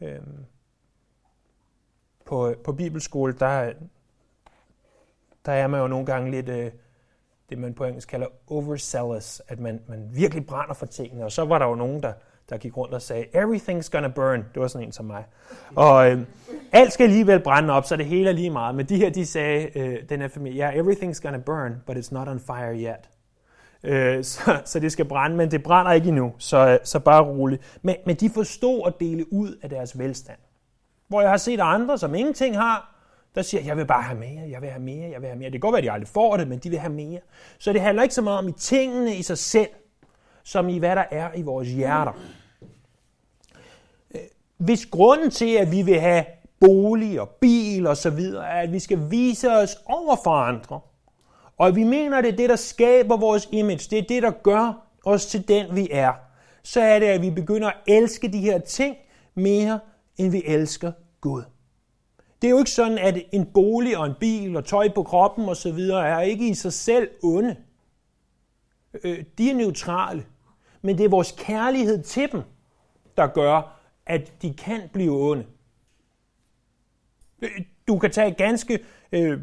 Øh, 0.00 0.20
på, 2.24 2.54
på 2.64 2.72
bibelskole, 2.72 3.32
der, 3.32 3.72
der 5.46 5.52
er 5.52 5.66
man 5.66 5.80
jo 5.80 5.86
nogle 5.86 6.06
gange 6.06 6.30
lidt... 6.30 6.48
Øh, 6.48 6.72
det, 7.50 7.58
man 7.58 7.74
på 7.74 7.84
engelsk 7.84 8.08
kalder 8.08 8.26
overzealous, 8.48 9.42
at 9.48 9.60
man, 9.60 9.80
man 9.88 10.08
virkelig 10.12 10.46
brænder 10.46 10.74
for 10.74 10.86
tingene. 10.86 11.24
Og 11.24 11.32
så 11.32 11.44
var 11.44 11.58
der 11.58 11.66
jo 11.66 11.74
nogen, 11.74 12.02
der, 12.02 12.12
der 12.50 12.56
gik 12.56 12.76
rundt 12.76 12.94
og 12.94 13.02
sagde, 13.02 13.24
everything's 13.34 13.90
gonna 13.90 14.08
burn. 14.08 14.44
Det 14.54 14.62
var 14.62 14.68
sådan 14.68 14.86
en 14.86 14.92
som 14.92 15.04
mig. 15.04 15.24
Og 15.76 16.10
øh, 16.10 16.20
alt 16.72 16.92
skal 16.92 17.04
alligevel 17.04 17.40
brænde 17.40 17.72
op, 17.72 17.84
så 17.84 17.96
det 17.96 18.06
hele 18.06 18.28
er 18.28 18.34
lige 18.34 18.50
meget. 18.50 18.74
Men 18.74 18.86
de 18.86 18.96
her, 18.96 19.10
de 19.10 19.26
sagde, 19.26 19.78
øh, 19.78 20.08
den 20.08 20.20
her 20.20 20.28
familie, 20.28 20.66
ja, 20.66 20.72
yeah, 20.72 20.86
everything's 20.86 21.20
gonna 21.22 21.38
burn, 21.38 21.82
but 21.86 21.96
it's 21.96 22.08
not 22.10 22.28
on 22.28 22.40
fire 22.40 22.74
yet. 22.74 23.10
Øh, 23.84 24.24
så, 24.24 24.60
så 24.64 24.80
det 24.80 24.92
skal 24.92 25.04
brænde, 25.04 25.36
men 25.36 25.50
det 25.50 25.62
brænder 25.62 25.92
ikke 25.92 26.08
endnu, 26.08 26.32
så, 26.38 26.78
så 26.84 26.98
bare 26.98 27.22
roligt. 27.22 27.78
Men, 27.82 27.96
men 28.06 28.16
de 28.16 28.30
forstod 28.30 28.82
at 28.86 28.94
dele 29.00 29.32
ud 29.32 29.58
af 29.62 29.70
deres 29.70 29.98
velstand. 29.98 30.38
Hvor 31.08 31.20
jeg 31.20 31.30
har 31.30 31.36
set 31.36 31.60
andre, 31.60 31.98
som 31.98 32.14
ingenting 32.14 32.56
har, 32.58 32.95
der 33.36 33.42
siger, 33.42 33.62
jeg 33.62 33.76
vil 33.76 33.86
bare 33.86 34.02
have 34.02 34.18
mere, 34.18 34.50
jeg 34.50 34.62
vil 34.62 34.70
have 34.70 34.82
mere, 34.82 35.10
jeg 35.10 35.20
vil 35.20 35.28
have 35.28 35.38
mere. 35.38 35.46
Det 35.46 35.52
kan 35.52 35.60
godt 35.60 35.72
være, 35.72 35.78
at 35.78 35.84
de 35.84 35.92
aldrig 35.92 36.08
får 36.08 36.36
det, 36.36 36.48
men 36.48 36.58
de 36.58 36.70
vil 36.70 36.78
have 36.78 36.92
mere. 36.92 37.20
Så 37.58 37.72
det 37.72 37.80
handler 37.80 38.02
ikke 38.02 38.14
så 38.14 38.22
meget 38.22 38.38
om 38.38 38.48
i 38.48 38.52
tingene 38.52 39.16
i 39.16 39.22
sig 39.22 39.38
selv, 39.38 39.68
som 40.44 40.68
i 40.68 40.78
hvad 40.78 40.96
der 40.96 41.04
er 41.10 41.28
i 41.34 41.42
vores 41.42 41.68
hjerter. 41.68 42.12
Øh, 44.14 44.20
hvis 44.56 44.86
grunden 44.86 45.30
til, 45.30 45.54
at 45.54 45.72
vi 45.72 45.82
vil 45.82 46.00
have 46.00 46.24
bolig 46.60 47.20
og 47.20 47.28
bil 47.28 47.86
og 47.86 47.96
så 47.96 48.10
videre, 48.10 48.46
er, 48.46 48.60
at 48.60 48.72
vi 48.72 48.78
skal 48.78 49.10
vise 49.10 49.50
os 49.50 49.76
over 49.86 50.16
for 50.24 50.30
andre, 50.30 50.80
og 51.56 51.76
vi 51.76 51.84
mener, 51.84 52.20
det 52.20 52.32
er 52.32 52.36
det, 52.36 52.48
der 52.48 52.56
skaber 52.56 53.16
vores 53.16 53.48
image, 53.52 53.90
det 53.90 53.98
er 53.98 54.06
det, 54.08 54.22
der 54.22 54.30
gør 54.30 54.86
os 55.04 55.26
til 55.26 55.48
den, 55.48 55.76
vi 55.76 55.88
er, 55.90 56.12
så 56.62 56.80
er 56.80 56.98
det, 56.98 57.06
at 57.06 57.22
vi 57.22 57.30
begynder 57.30 57.68
at 57.68 57.76
elske 57.86 58.28
de 58.28 58.40
her 58.40 58.58
ting 58.58 58.96
mere, 59.34 59.80
end 60.16 60.32
vi 60.32 60.42
elsker 60.46 60.92
Gud. 61.20 61.42
Det 62.42 62.48
er 62.48 62.50
jo 62.50 62.58
ikke 62.58 62.70
sådan, 62.70 62.98
at 62.98 63.22
en 63.32 63.46
bolig 63.46 63.98
og 63.98 64.06
en 64.06 64.14
bil 64.20 64.56
og 64.56 64.64
tøj 64.64 64.88
på 64.94 65.02
kroppen 65.02 65.48
osv. 65.48 65.78
er 65.90 66.20
ikke 66.20 66.48
i 66.48 66.54
sig 66.54 66.72
selv 66.72 67.10
onde. 67.22 67.56
Øh, 69.04 69.24
de 69.38 69.50
er 69.50 69.54
neutrale. 69.54 70.26
Men 70.82 70.98
det 70.98 71.04
er 71.04 71.08
vores 71.08 71.34
kærlighed 71.38 72.02
til 72.02 72.32
dem, 72.32 72.42
der 73.16 73.26
gør, 73.26 73.80
at 74.06 74.42
de 74.42 74.54
kan 74.54 74.80
blive 74.92 75.30
onde. 75.30 75.46
Øh, 77.42 77.50
du 77.88 77.98
kan 77.98 78.10
tage 78.10 78.28
et 78.28 78.36
ganske 78.36 78.78
øh, 79.12 79.40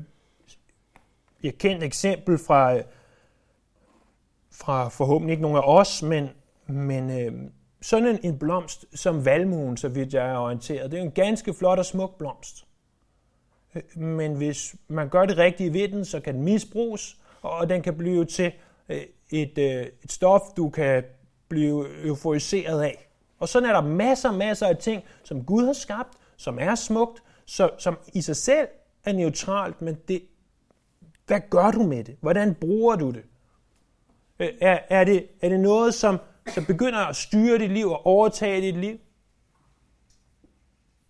et 1.44 1.58
kendt 1.58 1.84
eksempel 1.84 2.38
fra, 2.38 2.76
øh, 2.76 2.84
fra 4.52 4.90
forhåbentlig 4.90 5.32
ikke 5.32 5.42
nogen 5.42 5.58
af 5.58 5.64
os, 5.66 6.04
men, 6.04 6.30
men 6.68 7.10
øh, 7.10 7.52
sådan 7.82 8.08
en, 8.08 8.20
en 8.24 8.40
blomst 8.40 8.86
som 8.94 9.26
valmuen, 9.26 9.78
så 9.78 9.90
vidt 9.90 10.14
jeg 10.14 10.30
er 10.30 10.38
orienteret, 10.38 10.92
det 10.92 11.00
er 11.00 11.04
en 11.04 11.12
ganske 11.12 11.54
flot 11.54 11.80
og 11.80 11.86
smuk 11.86 12.18
blomst 12.18 12.68
men 13.96 14.36
hvis 14.36 14.76
man 14.88 15.10
gør 15.10 15.26
det 15.26 15.38
rigtige 15.38 15.74
ved 15.74 15.88
den, 15.88 16.06
så 16.06 16.20
kan 16.20 16.36
den 16.36 16.44
misbruges, 16.44 17.18
og 17.42 17.70
den 17.70 17.82
kan 17.82 17.98
blive 17.98 18.26
til 18.26 18.52
øh, 18.90 19.02
et, 19.30 19.58
øh, 19.58 19.86
et 20.04 20.12
stof, 20.12 20.42
du 20.58 20.70
kan 20.70 21.04
blive 21.48 22.06
euforiseret 22.08 22.82
af. 22.82 23.10
Og 23.40 23.50
sådan 23.50 23.70
er 23.70 23.74
der 23.74 23.82
masser 23.82 24.30
og 24.30 24.36
masser 24.36 24.68
af 24.68 24.78
ting, 24.78 25.04
som 25.24 25.46
Gud 25.46 25.66
har 25.66 25.74
skabt, 25.74 26.18
som 26.38 26.60
er 26.62 26.76
smukt, 26.76 27.24
så, 27.46 27.70
som 27.78 27.98
i 28.14 28.22
sig 28.22 28.36
selv 28.36 28.68
er 29.06 29.14
neutralt, 29.14 29.82
men 29.82 29.98
det, 30.08 30.24
hvad 31.28 31.40
gør 31.50 31.72
du 31.72 31.84
med 31.84 32.04
det? 32.04 32.18
Hvordan 32.22 32.56
bruger 32.56 32.96
du 32.96 33.12
det? 33.12 33.24
Øh, 34.40 34.50
er, 34.62 34.80
er 34.90 35.04
det, 35.04 35.28
er 35.42 35.50
det 35.50 35.60
noget, 35.60 35.94
som, 35.94 36.18
som 36.54 36.66
begynder 36.66 37.00
at 37.00 37.16
styre 37.16 37.58
dit 37.58 37.72
liv 37.72 37.88
og 37.88 38.06
overtage 38.06 38.62
dit 38.62 38.78
liv? 38.78 39.00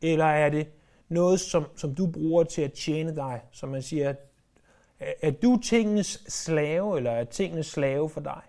Eller 0.02 0.26
er 0.26 0.50
det 0.50 0.68
noget, 1.14 1.40
som, 1.40 1.66
som 1.76 1.96
du 1.96 2.08
bruger 2.08 2.44
til 2.44 2.62
at 2.62 2.74
tjene 2.74 3.16
dig, 3.16 3.42
som 3.52 3.70
man 3.70 3.82
siger, 3.82 4.14
er, 5.00 5.14
er 5.22 5.32
du 5.32 5.60
tingenes 5.64 6.24
slave, 6.28 6.98
eller 6.98 7.12
er 7.12 7.24
tingenes 7.24 7.68
slave 7.68 8.10
for 8.10 8.22
dig? 8.22 8.42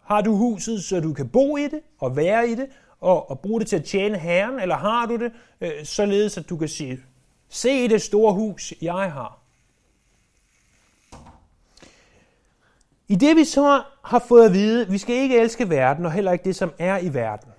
Har 0.00 0.20
du 0.20 0.36
huset, 0.36 0.84
så 0.84 1.00
du 1.00 1.12
kan 1.12 1.28
bo 1.28 1.56
i 1.56 1.62
det 1.62 1.80
og 1.98 2.16
være 2.16 2.48
i 2.48 2.54
det, 2.54 2.68
og, 3.00 3.30
og 3.30 3.40
bruge 3.40 3.60
det 3.60 3.68
til 3.68 3.76
at 3.76 3.84
tjene 3.84 4.18
Herren, 4.18 4.60
eller 4.60 4.76
har 4.76 5.06
du 5.06 5.16
det 5.16 5.32
øh, 5.60 5.84
således, 5.84 6.38
at 6.38 6.48
du 6.48 6.56
kan 6.56 6.68
sige, 6.68 7.00
se 7.48 7.88
det 7.88 8.02
store 8.02 8.34
hus, 8.34 8.74
jeg 8.82 9.12
har? 9.12 9.38
I 13.08 13.16
det 13.16 13.36
vi 13.36 13.44
så 13.44 13.82
har 14.04 14.18
fået 14.18 14.46
at 14.46 14.52
vide, 14.52 14.90
vi 14.90 14.98
skal 14.98 15.14
ikke 15.14 15.40
elske 15.40 15.70
verden, 15.70 16.06
og 16.06 16.12
heller 16.12 16.32
ikke 16.32 16.44
det, 16.44 16.56
som 16.56 16.72
er 16.78 16.98
i 16.98 17.14
verden, 17.14 17.50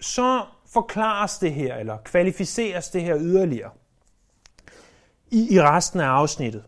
så 0.00 0.44
forklares 0.72 1.38
det 1.38 1.54
her, 1.54 1.76
eller 1.76 1.96
kvalificeres 1.96 2.88
det 2.88 3.02
her 3.02 3.18
yderligere 3.18 3.70
i, 5.30 5.54
i 5.54 5.60
resten 5.60 6.00
af 6.00 6.06
afsnittet. 6.06 6.64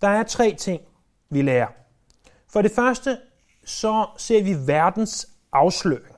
Der 0.00 0.08
er 0.08 0.22
tre 0.22 0.54
ting, 0.58 0.82
vi 1.28 1.42
lærer. 1.42 1.68
For 2.48 2.62
det 2.62 2.70
første, 2.70 3.18
så 3.64 4.06
ser 4.16 4.42
vi 4.42 4.66
verdens 4.66 5.28
afsløring. 5.52 6.14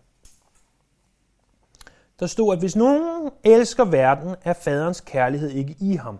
Der 2.20 2.26
stod, 2.26 2.52
at 2.52 2.58
hvis 2.58 2.76
nogen 2.76 3.30
elsker 3.44 3.84
verden, 3.84 4.36
er 4.42 4.52
faderens 4.52 5.00
kærlighed 5.00 5.50
ikke 5.50 5.76
i 5.80 5.96
ham. 5.96 6.18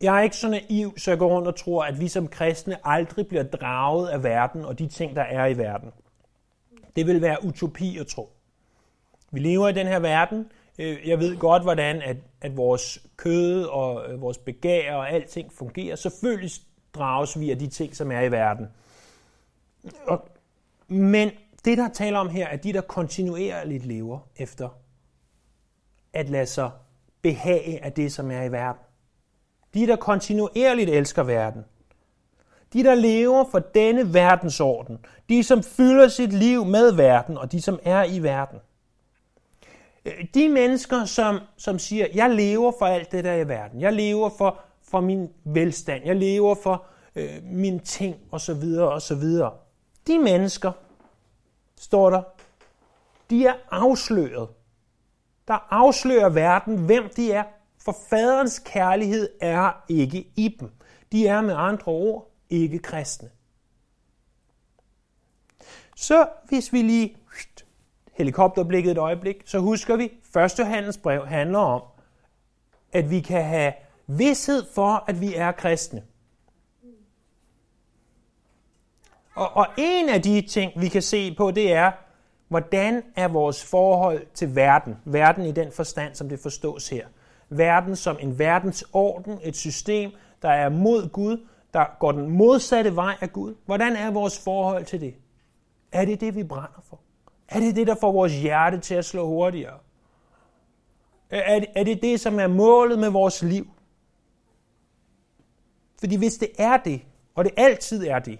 Jeg 0.00 0.18
er 0.18 0.22
ikke 0.22 0.36
så 0.36 0.48
naiv, 0.48 0.98
så 0.98 1.10
jeg 1.10 1.18
går 1.18 1.28
rundt 1.28 1.48
og 1.48 1.56
tror, 1.56 1.84
at 1.84 2.00
vi 2.00 2.08
som 2.08 2.28
kristne 2.28 2.86
aldrig 2.86 3.26
bliver 3.26 3.42
draget 3.42 4.08
af 4.08 4.22
verden 4.22 4.64
og 4.64 4.78
de 4.78 4.88
ting, 4.88 5.16
der 5.16 5.22
er 5.22 5.46
i 5.46 5.58
verden. 5.58 5.92
Det 6.96 7.06
vil 7.06 7.22
være 7.22 7.44
utopi 7.44 7.98
at 7.98 8.06
tro. 8.06 8.32
Vi 9.30 9.40
lever 9.40 9.68
i 9.68 9.72
den 9.72 9.86
her 9.86 9.98
verden. 9.98 10.50
Øh, 10.78 11.08
jeg 11.08 11.18
ved 11.18 11.36
godt, 11.36 11.62
hvordan 11.62 12.02
at, 12.02 12.16
at 12.40 12.56
vores 12.56 13.06
kød 13.16 13.64
og 13.64 14.12
øh, 14.12 14.20
vores 14.20 14.38
begær 14.38 14.94
og 14.94 15.10
alting 15.10 15.52
fungerer. 15.52 15.96
Selvfølgelig 15.96 16.50
drages 16.94 17.40
vi 17.40 17.50
af 17.50 17.58
de 17.58 17.66
ting, 17.66 17.96
som 17.96 18.12
er 18.12 18.20
i 18.20 18.30
verden. 18.30 18.66
Og, 20.06 20.28
men 20.88 21.30
det, 21.64 21.78
der 21.78 21.88
taler 21.88 22.18
om 22.18 22.28
her, 22.28 22.46
er 22.46 22.56
de, 22.56 22.72
der 22.72 22.80
kontinuerligt 22.80 23.86
lever 23.86 24.18
efter 24.36 24.68
at 26.12 26.28
lade 26.28 26.46
sig 26.46 26.70
behage 27.22 27.84
af 27.84 27.92
det, 27.92 28.12
som 28.12 28.30
er 28.30 28.42
i 28.42 28.52
verden. 28.52 28.82
De, 29.74 29.86
der 29.86 29.96
kontinuerligt 29.96 30.90
elsker 30.90 31.22
verden. 31.22 31.64
De, 32.74 32.84
der 32.84 32.94
lever 32.94 33.44
for 33.50 33.58
denne 33.58 34.14
verdensorden. 34.14 34.98
De, 35.28 35.44
som 35.44 35.62
fylder 35.62 36.08
sit 36.08 36.32
liv 36.32 36.64
med 36.64 36.92
verden, 36.92 37.38
og 37.38 37.52
de, 37.52 37.62
som 37.62 37.78
er 37.82 38.04
i 38.04 38.18
verden. 38.18 38.58
Øh, 40.04 40.24
de 40.34 40.48
mennesker, 40.48 41.04
som, 41.04 41.38
som 41.56 41.78
siger, 41.78 42.06
jeg 42.14 42.30
lever 42.30 42.72
for 42.78 42.86
alt 42.86 43.12
det, 43.12 43.24
der 43.24 43.30
er 43.30 43.40
i 43.40 43.48
verden. 43.48 43.80
Jeg 43.80 43.92
lever 43.92 44.30
for, 44.38 44.58
for 44.82 45.00
min 45.00 45.28
velstand. 45.44 46.04
Jeg 46.04 46.16
lever 46.16 46.54
for 46.54 46.84
øh, 47.16 47.42
mine 47.42 47.78
ting, 47.78 48.16
og 48.30 48.40
så 48.40 48.54
videre, 48.54 48.92
og 48.92 49.02
så 49.02 49.14
videre. 49.14 49.52
De 50.06 50.18
mennesker, 50.18 50.72
står 51.80 52.10
der, 52.10 52.22
de 53.30 53.46
er 53.46 53.54
afsløret. 53.70 54.48
Der 55.48 55.66
afslører 55.70 56.28
verden, 56.28 56.78
hvem 56.78 57.08
de 57.16 57.32
er. 57.32 57.44
For 57.84 57.96
faderens 58.10 58.58
kærlighed 58.58 59.28
er 59.40 59.84
ikke 59.88 60.28
i 60.36 60.56
dem. 60.60 60.70
De 61.12 61.26
er 61.26 61.40
med 61.40 61.54
andre 61.56 61.92
ord 61.92 62.33
ikke 62.62 62.78
kristne. 62.78 63.30
Så 65.96 66.28
hvis 66.48 66.72
vi 66.72 66.82
lige 66.82 67.16
helikopterblikket 68.12 68.90
et 68.90 68.98
øjeblik, 68.98 69.42
så 69.44 69.58
husker 69.58 69.96
vi, 69.96 70.12
1. 70.36 70.58
Johannes 70.58 70.98
brev 70.98 71.26
handler 71.26 71.58
om, 71.58 71.82
at 72.92 73.10
vi 73.10 73.20
kan 73.20 73.44
have 73.44 73.72
vidshed 74.06 74.62
for, 74.74 75.04
at 75.06 75.20
vi 75.20 75.34
er 75.34 75.52
kristne. 75.52 76.02
Og, 79.34 79.56
og 79.56 79.66
en 79.78 80.08
af 80.08 80.22
de 80.22 80.40
ting, 80.40 80.72
vi 80.76 80.88
kan 80.88 81.02
se 81.02 81.34
på, 81.34 81.50
det 81.50 81.72
er, 81.72 81.92
hvordan 82.48 83.02
er 83.16 83.28
vores 83.28 83.64
forhold 83.64 84.26
til 84.34 84.54
verden? 84.54 84.96
Verden 85.04 85.46
i 85.46 85.52
den 85.52 85.72
forstand, 85.72 86.14
som 86.14 86.28
det 86.28 86.40
forstås 86.40 86.88
her. 86.88 87.06
Verden 87.48 87.96
som 87.96 88.16
en 88.20 88.38
verdensorden, 88.38 89.38
et 89.42 89.56
system, 89.56 90.10
der 90.42 90.48
er 90.48 90.68
mod 90.68 91.08
Gud, 91.08 91.46
der 91.74 91.84
går 91.98 92.12
den 92.12 92.30
modsatte 92.30 92.96
vej 92.96 93.16
af 93.20 93.32
Gud. 93.32 93.54
Hvordan 93.66 93.96
er 93.96 94.10
vores 94.10 94.44
forhold 94.44 94.84
til 94.84 95.00
det? 95.00 95.14
Er 95.92 96.04
det 96.04 96.20
det, 96.20 96.34
vi 96.34 96.44
brænder 96.44 96.80
for? 96.88 97.00
Er 97.48 97.60
det 97.60 97.76
det, 97.76 97.86
der 97.86 97.94
får 98.00 98.12
vores 98.12 98.32
hjerte 98.32 98.80
til 98.80 98.94
at 98.94 99.04
slå 99.04 99.26
hurtigere? 99.26 99.78
Er 101.30 101.58
det, 101.58 101.68
er 101.74 101.84
det 101.84 102.02
det, 102.02 102.20
som 102.20 102.40
er 102.40 102.46
målet 102.46 102.98
med 102.98 103.10
vores 103.10 103.42
liv? 103.42 103.70
Fordi 106.00 106.16
hvis 106.16 106.36
det 106.36 106.48
er 106.58 106.76
det, 106.76 107.02
og 107.34 107.44
det 107.44 107.52
altid 107.56 108.06
er 108.06 108.18
det, 108.18 108.38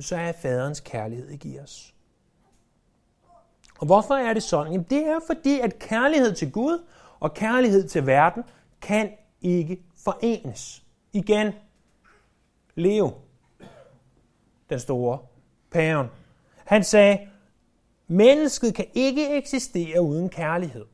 så 0.00 0.16
er 0.16 0.32
faderens 0.32 0.80
kærlighed 0.80 1.28
ikke 1.28 1.48
i 1.48 1.58
os. 1.58 1.94
Og 3.78 3.86
hvorfor 3.86 4.14
er 4.14 4.34
det 4.34 4.42
sådan? 4.42 4.72
Jamen 4.72 4.86
det 4.90 5.06
er 5.06 5.18
fordi, 5.26 5.60
at 5.60 5.78
kærlighed 5.78 6.34
til 6.34 6.52
Gud 6.52 6.84
og 7.20 7.34
kærlighed 7.34 7.88
til 7.88 8.06
verden 8.06 8.42
kan 8.80 9.10
ikke 9.40 9.82
forenes. 10.04 10.82
Igen, 11.12 11.52
Leo, 12.76 13.10
den 14.70 14.80
store 14.80 15.18
paven, 15.70 16.06
han 16.64 16.84
sagde, 16.84 17.28
mennesket 18.06 18.74
kan 18.74 18.86
ikke 18.94 19.36
eksistere 19.36 20.02
uden 20.02 20.28
kærlighed. 20.28 20.84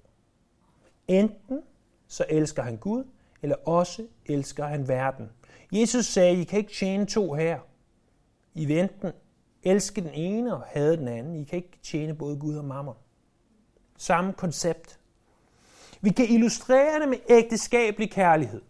Enten 1.09 1.63
så 2.09 2.25
elsker 2.29 2.63
han 2.63 2.77
Gud, 2.77 3.05
eller 3.43 3.57
også 3.57 4.07
elsker 4.27 4.67
han 4.67 4.89
verden. 4.89 5.31
Jesus 5.73 6.07
sagde, 6.07 6.41
I 6.41 6.45
kan 6.45 6.59
ikke 6.59 6.73
tjene 6.73 7.07
to 7.07 7.33
her. 7.33 7.59
I 8.55 8.65
vil 8.65 8.79
enten 8.79 9.13
elske 9.63 10.01
den 10.01 10.15
ene 10.15 10.55
og 10.57 10.63
hade 10.63 10.97
den 10.97 11.09
anden. 11.09 11.37
I 11.37 11.45
kan 11.45 11.57
ikke 11.57 11.79
tjene 11.83 12.15
både 12.15 12.37
Gud 12.37 12.57
og 12.57 12.65
mammon. 12.65 12.95
Samme 13.97 14.33
koncept. 14.33 14.99
Vi 16.01 16.11
kan 16.11 16.29
illustrere 16.29 17.01
det 17.01 17.09
med 17.09 17.19
ægteskabelig 17.29 18.11
kærlighed. 18.11 18.63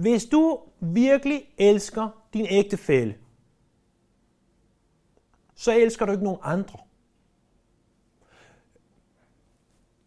Hvis 0.00 0.26
du 0.26 0.60
virkelig 0.80 1.54
elsker 1.58 2.08
din 2.34 2.46
ægtefælle, 2.50 3.18
så 5.54 5.72
elsker 5.72 6.06
du 6.06 6.12
ikke 6.12 6.24
nogen 6.24 6.40
andre. 6.42 6.78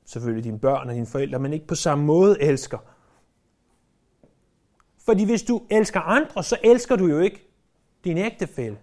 Selvfølgelig 0.05 0.43
dine 0.43 0.59
børn 0.59 0.89
og 0.89 0.95
dine 0.95 1.05
forældre, 1.05 1.39
men 1.39 1.53
ikke 1.53 1.67
på 1.67 1.75
samme 1.75 2.05
måde 2.05 2.41
elsker. 2.41 2.77
Fordi 4.97 5.25
hvis 5.25 5.43
du 5.43 5.67
elsker 5.69 5.99
andre, 5.99 6.43
så 6.43 6.57
elsker 6.63 6.95
du 6.95 7.07
jo 7.07 7.19
ikke 7.19 7.47
din 8.03 8.17
ægtefælle. 8.17 8.79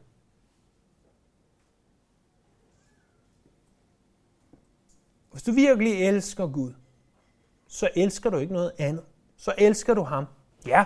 Hvis 5.31 5.43
du 5.43 5.53
virkelig 5.53 5.93
elsker 5.93 6.47
Gud, 6.47 6.73
så 7.69 7.91
elsker 7.97 8.31
du 8.31 8.37
ikke 8.37 8.53
noget 8.53 8.73
andet. 8.79 9.05
Så 9.37 9.55
elsker 9.59 9.95
du 9.95 10.03
ham. 10.03 10.27
Ja, 10.67 10.85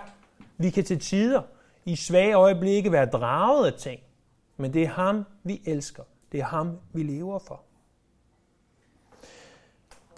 vi 0.59 0.71
kan 0.71 0.85
til 0.85 1.01
tider 1.01 1.43
i 1.85 1.97
svage 1.97 2.35
øjeblikke 2.35 2.93
være 2.93 3.07
draget 3.07 3.67
af 3.67 3.73
ting, 3.73 4.01
men 4.57 4.73
det 4.73 4.83
er 4.83 4.89
ham, 4.89 5.25
vi 5.43 5.63
elsker. 5.65 6.03
Det 6.33 6.41
er 6.41 6.45
ham, 6.45 6.79
vi 6.93 7.03
lever 7.03 7.39
for. 7.39 7.61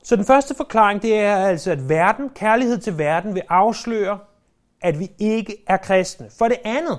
Så 0.03 0.16
den 0.16 0.25
første 0.25 0.55
forklaring, 0.55 1.03
det 1.03 1.19
er 1.19 1.37
altså, 1.37 1.71
at 1.71 1.88
verden, 1.88 2.31
kærlighed 2.31 2.79
til 2.79 2.99
verden, 2.99 3.35
vil 3.35 3.42
afsløre, 3.49 4.19
at 4.81 4.99
vi 4.99 5.11
ikke 5.19 5.57
er 5.66 5.77
kristne. 5.77 6.31
For 6.38 6.49
det 6.49 6.59
andet, 6.64 6.99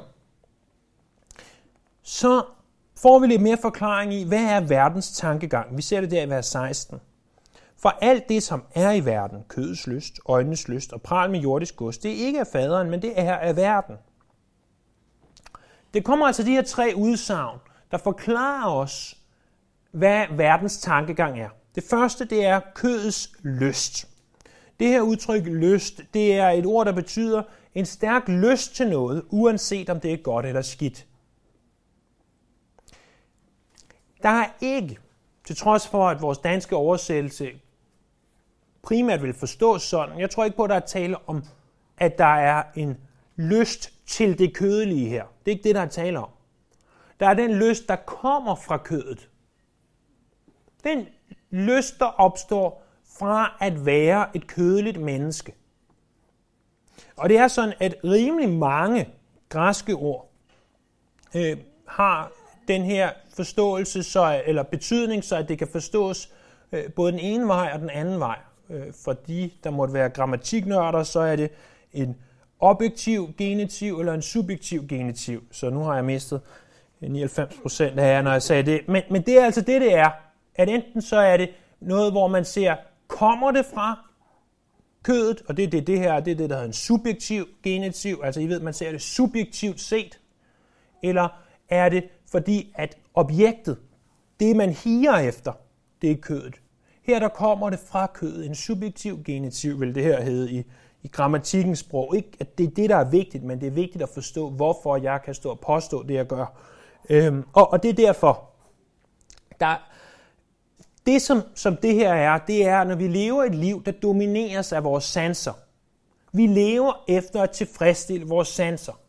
så 2.03 2.43
får 3.01 3.19
vi 3.19 3.27
lidt 3.27 3.41
mere 3.41 3.57
forklaring 3.61 4.13
i, 4.13 4.23
hvad 4.23 4.43
er 4.43 4.59
verdens 4.59 5.11
tankegang. 5.11 5.77
Vi 5.77 5.81
ser 5.81 6.01
det 6.01 6.11
der 6.11 6.23
i 6.23 6.29
vers 6.29 6.45
16. 6.45 6.99
For 7.77 7.89
alt 7.89 8.29
det, 8.29 8.43
som 8.43 8.63
er 8.75 8.91
i 8.91 9.05
verden, 9.05 9.43
kødets 9.47 9.87
lyst, 9.87 10.19
øjnenes 10.25 10.67
lyst 10.67 10.93
og 10.93 11.01
pral 11.01 11.31
med 11.31 11.39
jordisk 11.39 11.75
gods, 11.75 11.97
det 11.97 12.11
er 12.11 12.25
ikke 12.25 12.39
af 12.39 12.47
faderen, 12.47 12.89
men 12.89 13.01
det 13.01 13.13
er 13.19 13.35
af 13.35 13.55
verden. 13.55 13.95
Det 15.93 16.05
kommer 16.05 16.27
altså 16.27 16.43
de 16.43 16.51
her 16.51 16.61
tre 16.61 16.93
udsagn, 16.95 17.59
der 17.91 17.97
forklarer 17.97 18.71
os, 18.71 19.17
hvad 19.91 20.25
verdens 20.31 20.77
tankegang 20.77 21.39
er. 21.39 21.49
Det 21.75 21.83
første, 21.83 22.25
det 22.25 22.45
er 22.45 22.61
kødets 22.75 23.31
lyst. 23.43 24.07
Det 24.79 24.87
her 24.87 25.01
udtryk 25.01 25.43
lyst, 25.45 26.01
det 26.13 26.33
er 26.33 26.49
et 26.49 26.65
ord, 26.65 26.85
der 26.85 26.91
betyder 26.91 27.43
en 27.75 27.85
stærk 27.85 28.27
lyst 28.27 28.75
til 28.75 28.89
noget, 28.89 29.25
uanset 29.29 29.89
om 29.89 29.99
det 29.99 30.13
er 30.13 30.17
godt 30.17 30.45
eller 30.45 30.61
skidt. 30.61 31.05
Der 34.23 34.29
er 34.29 34.47
ikke, 34.61 34.97
til 35.45 35.55
trods 35.55 35.87
for 35.87 36.09
at 36.09 36.21
vores 36.21 36.37
danske 36.37 36.75
oversættelse 36.75 37.51
primært 38.83 39.21
vil 39.21 39.33
forstås 39.33 39.81
sådan. 39.81 40.19
Jeg 40.19 40.29
tror 40.29 40.45
ikke 40.45 40.57
på, 40.57 40.63
at 40.63 40.69
der 40.69 40.75
er 40.75 40.79
tale 40.79 41.29
om, 41.29 41.43
at 41.97 42.17
der 42.17 42.35
er 42.35 42.63
en 42.75 42.97
lyst 43.35 43.93
til 44.07 44.39
det 44.39 44.53
kødelige 44.53 45.09
her. 45.09 45.23
Det 45.45 45.51
er 45.51 45.55
ikke 45.55 45.63
det, 45.63 45.75
der 45.75 45.81
er 45.81 45.87
tale 45.87 46.19
om. 46.19 46.29
Der 47.19 47.27
er 47.27 47.33
den 47.33 47.53
lyst, 47.53 47.87
der 47.87 47.95
kommer 47.95 48.55
fra 48.55 48.77
kødet. 48.77 49.29
Den 50.83 51.05
lyst, 51.49 51.99
der 51.99 52.05
opstår 52.05 52.83
fra 53.19 53.57
at 53.59 53.85
være 53.85 54.27
et 54.35 54.47
kødeligt 54.47 55.01
menneske. 55.01 55.53
Og 57.17 57.29
det 57.29 57.37
er 57.37 57.47
sådan, 57.47 57.73
at 57.79 57.95
rimelig 58.03 58.49
mange 58.49 59.09
græske 59.49 59.93
ord 59.93 60.31
øh, 61.35 61.57
har 61.87 62.31
den 62.67 62.83
her 62.83 63.11
forståelse, 63.35 64.03
så, 64.03 64.43
eller 64.45 64.63
betydning, 64.63 65.23
så 65.23 65.35
at 65.35 65.49
det 65.49 65.59
kan 65.59 65.67
forstås 65.67 66.33
øh, 66.71 66.91
både 66.91 67.11
den 67.11 67.19
ene 67.19 67.47
vej 67.47 67.71
og 67.73 67.79
den 67.79 67.89
anden 67.89 68.19
vej 68.19 68.39
Øh, 68.69 68.93
for 69.03 69.13
de, 69.13 69.49
der 69.63 69.69
måtte 69.69 69.93
være 69.93 70.09
grammatiknørder, 70.09 71.03
så 71.03 71.19
er 71.19 71.35
det 71.35 71.49
en 71.93 72.15
objektiv 72.59 73.33
genitiv 73.37 73.99
eller 73.99 74.13
en 74.13 74.21
subjektiv 74.21 74.87
genitiv. 74.87 75.43
Så 75.51 75.69
nu 75.69 75.79
har 75.79 75.95
jeg 75.95 76.05
mistet 76.05 76.41
øh, 77.01 77.09
99 77.11 77.55
procent 77.61 77.99
af 77.99 78.13
jer, 78.13 78.21
når 78.21 78.31
jeg 78.31 78.41
sagde 78.41 78.63
det. 78.63 78.81
Men, 78.87 79.03
men 79.11 79.21
det 79.21 79.39
er 79.39 79.45
altså 79.45 79.61
det, 79.61 79.81
det 79.81 79.93
er. 79.93 80.09
At 80.55 80.69
enten 80.69 81.01
så 81.01 81.17
er 81.17 81.37
det 81.37 81.49
noget, 81.79 82.11
hvor 82.11 82.27
man 82.27 82.45
ser, 82.45 82.75
kommer 83.07 83.51
det 83.51 83.65
fra 83.65 84.07
kødet, 85.03 85.41
og 85.47 85.57
det 85.57 85.63
er 85.63 85.69
det, 85.69 85.87
det 85.87 85.99
her, 85.99 86.19
det 86.19 86.31
er 86.31 86.35
det, 86.35 86.49
der 86.49 86.55
hedder 86.55 86.67
en 86.67 86.73
subjektiv 86.73 87.47
genitiv, 87.63 88.21
altså 88.23 88.41
I 88.41 88.47
ved, 88.47 88.59
man 88.59 88.73
ser 88.73 88.91
det 88.91 89.01
subjektivt 89.01 89.81
set, 89.81 90.19
eller 91.03 91.27
er 91.69 91.89
det 91.89 92.03
fordi, 92.31 92.73
at 92.75 92.97
objektet, 93.13 93.77
det 94.39 94.55
man 94.55 94.69
higer 94.69 95.17
efter, 95.17 95.51
det 96.01 96.11
er 96.11 96.15
kødet. 96.15 96.61
Her 97.07 97.19
der 97.19 97.27
kommer 97.27 97.69
det 97.69 97.79
fra 97.79 98.07
kødet, 98.07 98.45
en 98.45 98.55
subjektiv 98.55 99.23
genitiv, 99.23 99.79
vil 99.79 99.95
det 99.95 100.03
her 100.03 100.21
hedde 100.21 100.51
i, 100.51 100.63
i 101.03 101.07
grammatikkens 101.07 101.79
sprog. 101.79 102.15
Ikke 102.15 102.31
at 102.39 102.57
det 102.57 102.65
er 102.65 102.69
det, 102.69 102.89
der 102.89 102.95
er 102.95 103.09
vigtigt, 103.09 103.43
men 103.43 103.61
det 103.61 103.67
er 103.67 103.71
vigtigt 103.71 104.03
at 104.03 104.09
forstå, 104.09 104.49
hvorfor 104.49 104.97
jeg 104.97 105.21
kan 105.25 105.33
stå 105.33 105.49
og 105.49 105.59
påstå 105.59 106.03
det, 106.03 106.13
jeg 106.13 106.27
gør. 106.27 106.45
Øhm, 107.09 107.43
og, 107.53 107.73
og 107.73 107.83
det 107.83 107.89
er 107.89 107.93
derfor, 107.93 108.49
der, 109.59 109.89
det 111.05 111.21
som, 111.21 111.41
som 111.55 111.77
det 111.77 111.93
her 111.93 112.13
er, 112.13 112.37
det 112.37 112.67
er, 112.67 112.83
når 112.83 112.95
vi 112.95 113.07
lever 113.07 113.43
et 113.43 113.55
liv, 113.55 113.83
der 113.83 113.91
domineres 113.91 114.73
af 114.73 114.83
vores 114.83 115.03
sanser. 115.03 115.53
Vi 116.31 116.47
lever 116.47 117.03
efter 117.07 117.41
at 117.41 117.51
tilfredsstille 117.51 118.27
vores 118.27 118.47
sanser. 118.47 118.99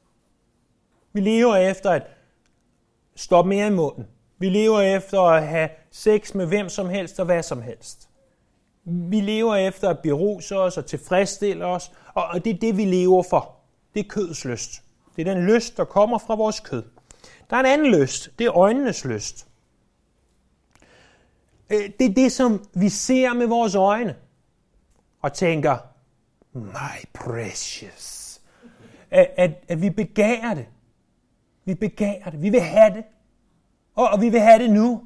Vi 1.12 1.20
lever 1.20 1.56
efter 1.56 1.90
at 1.90 2.02
stoppe 3.16 3.48
mere 3.48 3.66
i 3.66 3.70
munden. 3.70 4.06
Vi 4.38 4.48
lever 4.48 4.80
efter 4.80 5.20
at 5.20 5.46
have 5.46 5.68
sex 5.90 6.34
med 6.34 6.46
hvem 6.46 6.68
som 6.68 6.88
helst 6.88 7.20
og 7.20 7.26
hvad 7.26 7.42
som 7.42 7.62
helst. 7.62 8.08
Vi 8.84 9.20
lever 9.20 9.54
efter 9.56 9.90
at 9.90 9.98
beruse 9.98 10.56
os 10.56 10.76
og 10.76 10.86
tilfredsstille 10.86 11.66
os, 11.66 11.92
og 12.14 12.44
det 12.44 12.54
er 12.54 12.58
det, 12.58 12.76
vi 12.76 12.84
lever 12.84 13.22
for. 13.22 13.56
Det 13.94 14.00
er 14.00 14.08
kødets 14.08 14.44
lyst. 14.44 14.82
Det 15.16 15.28
er 15.28 15.34
den 15.34 15.46
lyst, 15.46 15.76
der 15.76 15.84
kommer 15.84 16.18
fra 16.18 16.34
vores 16.34 16.60
kød. 16.60 16.82
Der 17.50 17.56
er 17.56 17.60
en 17.60 17.66
anden 17.66 18.00
lyst. 18.00 18.30
Det 18.38 18.46
er 18.46 18.56
øjnenes 18.56 19.04
lyst. 19.04 19.46
Øh, 21.70 21.90
det 21.98 22.10
er 22.10 22.14
det, 22.14 22.32
som 22.32 22.66
vi 22.74 22.88
ser 22.88 23.32
med 23.32 23.46
vores 23.46 23.74
øjne 23.74 24.16
og 25.22 25.32
tænker, 25.32 25.76
my 26.52 27.08
precious. 27.14 28.40
At, 29.10 29.30
at, 29.36 29.50
at 29.68 29.82
vi 29.82 29.90
begærer 29.90 30.54
det. 30.54 30.66
Vi 31.64 31.74
begærer 31.74 32.30
det. 32.30 32.42
Vi 32.42 32.50
vil 32.50 32.60
have 32.60 32.94
det. 32.94 33.04
Og, 33.98 34.08
og 34.08 34.20
vi 34.20 34.28
vil 34.28 34.40
have 34.40 34.62
det 34.62 34.70
nu. 34.70 35.02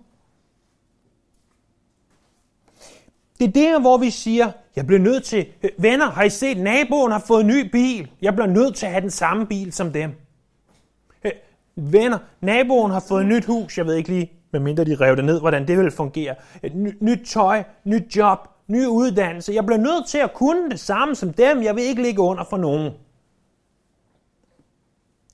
Det 3.39 3.49
er 3.49 3.53
der, 3.53 3.81
hvor 3.81 3.99
vi 3.99 4.11
siger, 4.11 4.53
jeg 4.77 4.87
bliver 4.87 5.01
nødt 5.01 5.25
til, 5.25 5.47
øh, 5.63 5.71
venner, 5.79 6.11
har 6.11 6.23
I 6.23 6.31
set, 6.31 6.59
naboen 6.59 7.13
har 7.13 7.19
fået 7.19 7.41
en 7.41 7.47
ny 7.47 7.71
bil. 7.71 8.11
Jeg 8.23 8.35
bliver 8.35 8.47
nødt 8.47 8.77
til 8.77 8.87
at 8.87 8.93
have 8.93 9.01
den 9.01 9.11
samme 9.11 9.47
bil 9.47 9.73
som 9.73 9.93
dem. 9.93 10.11
Øh, 11.25 11.33
venner, 11.77 12.19
naboen 12.41 12.91
har 12.91 13.05
fået 13.09 13.23
et 13.23 13.29
nyt 13.29 13.45
hus. 13.45 13.79
Jeg 13.79 13.87
ved 13.87 13.95
ikke 13.95 14.09
lige, 14.09 14.33
medmindre 14.51 14.85
de 14.85 14.95
rev 14.95 15.17
det 15.17 15.25
ned, 15.25 15.41
hvordan 15.41 15.69
det 15.69 15.79
vil 15.79 15.91
fungere. 15.91 16.35
Øh, 16.63 16.75
ny, 16.75 16.97
nyt 17.01 17.27
tøj, 17.27 17.63
nyt 17.85 18.17
job, 18.17 18.39
ny 18.67 18.87
uddannelse. 18.87 19.53
Jeg 19.53 19.67
bliver 19.67 19.81
nødt 19.81 20.07
til 20.09 20.19
at 20.19 20.35
kunne 20.35 20.71
det 20.71 20.81
samme 20.81 21.15
som 21.15 21.33
dem. 21.33 21.63
Jeg 21.63 21.77
vil 21.77 21.85
ikke 21.85 22.03
ligge 22.03 22.23
under 22.23 22.45
for 22.45 22.57
nogen. 22.57 22.93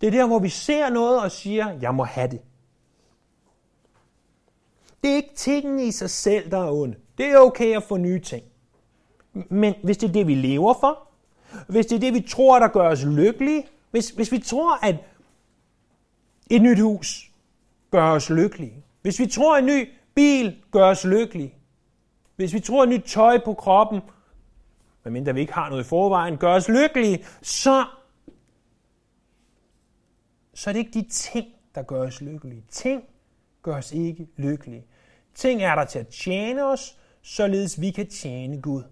Det 0.01 0.07
er 0.07 0.11
der, 0.11 0.27
hvor 0.27 0.39
vi 0.39 0.49
ser 0.49 0.91
noget 0.91 1.21
og 1.21 1.31
siger, 1.31 1.79
jeg 1.81 1.95
må 1.95 2.05
have 2.05 2.29
det. 2.31 2.41
Det 5.03 5.11
er 5.11 5.17
ikke 5.17 5.35
tingene 5.37 5.85
i 5.85 5.91
sig 5.91 6.11
selv, 6.11 6.51
der 6.51 6.59
er 6.59 6.73
onde. 6.73 6.97
Det 7.19 7.27
er 7.27 7.39
okay 7.39 7.77
at 7.77 7.83
få 7.83 7.97
nye 7.97 8.21
ting. 8.21 8.45
Men 9.33 9.75
hvis 9.85 9.97
det 9.97 10.09
er 10.09 10.13
det, 10.13 10.27
vi 10.27 10.35
lever 10.35 10.75
for, 10.81 11.09
hvis 11.69 11.87
det 11.87 11.97
er 11.97 12.01
det, 12.01 12.15
vi 12.15 12.21
tror, 12.21 12.59
der 12.59 12.69
gør 12.69 12.89
os 12.89 13.05
lykkelige, 13.05 13.67
hvis, 13.91 14.11
hvis 14.11 14.33
vi 14.33 14.39
tror, 14.39 14.85
at 14.87 14.97
et 16.51 16.63
nyt 16.63 16.81
hus 16.81 17.31
gør 17.91 18.11
os 18.11 18.31
lykkelige, 18.31 18.85
hvis 19.03 19.19
vi 19.19 19.27
tror, 19.27 19.57
at 19.57 19.63
en 19.63 19.67
ny 19.67 19.89
bil 20.15 20.63
gør 20.71 20.85
os 20.85 21.05
lykkelige, 21.05 21.55
hvis 22.37 22.55
vi 22.55 22.61
tror, 22.61 22.83
at 22.83 22.89
nyt 22.89 23.05
tøj 23.07 23.39
på 23.45 23.55
kroppen, 23.55 24.01
medmindre 25.05 25.35
vi 25.35 25.41
ikke 25.41 25.53
har 25.53 25.69
noget 25.69 25.85
i 25.85 25.89
forvejen, 25.89 26.37
gør 26.37 26.55
os 26.55 26.69
lykkelige, 26.69 27.25
så, 27.43 27.85
så 30.55 30.71
er 30.71 30.73
det 30.73 30.79
ikke 30.79 31.01
de 31.01 31.09
ting, 31.09 31.47
der 31.75 31.83
gør 31.83 32.07
os 32.07 32.21
lykkelige. 32.21 32.65
Ting 32.71 33.05
gør 33.63 33.77
os 33.77 33.93
ikke 33.93 34.29
lykkelige. 34.37 34.87
Ting 35.35 35.63
er 35.63 35.75
der 35.75 35.85
til 35.85 35.99
at 35.99 36.09
tjene 36.09 36.65
os, 36.65 36.99
således 37.23 37.81
vi 37.81 37.91
kan 37.91 38.11
tjene 38.11 38.63
Gud. 38.63 38.83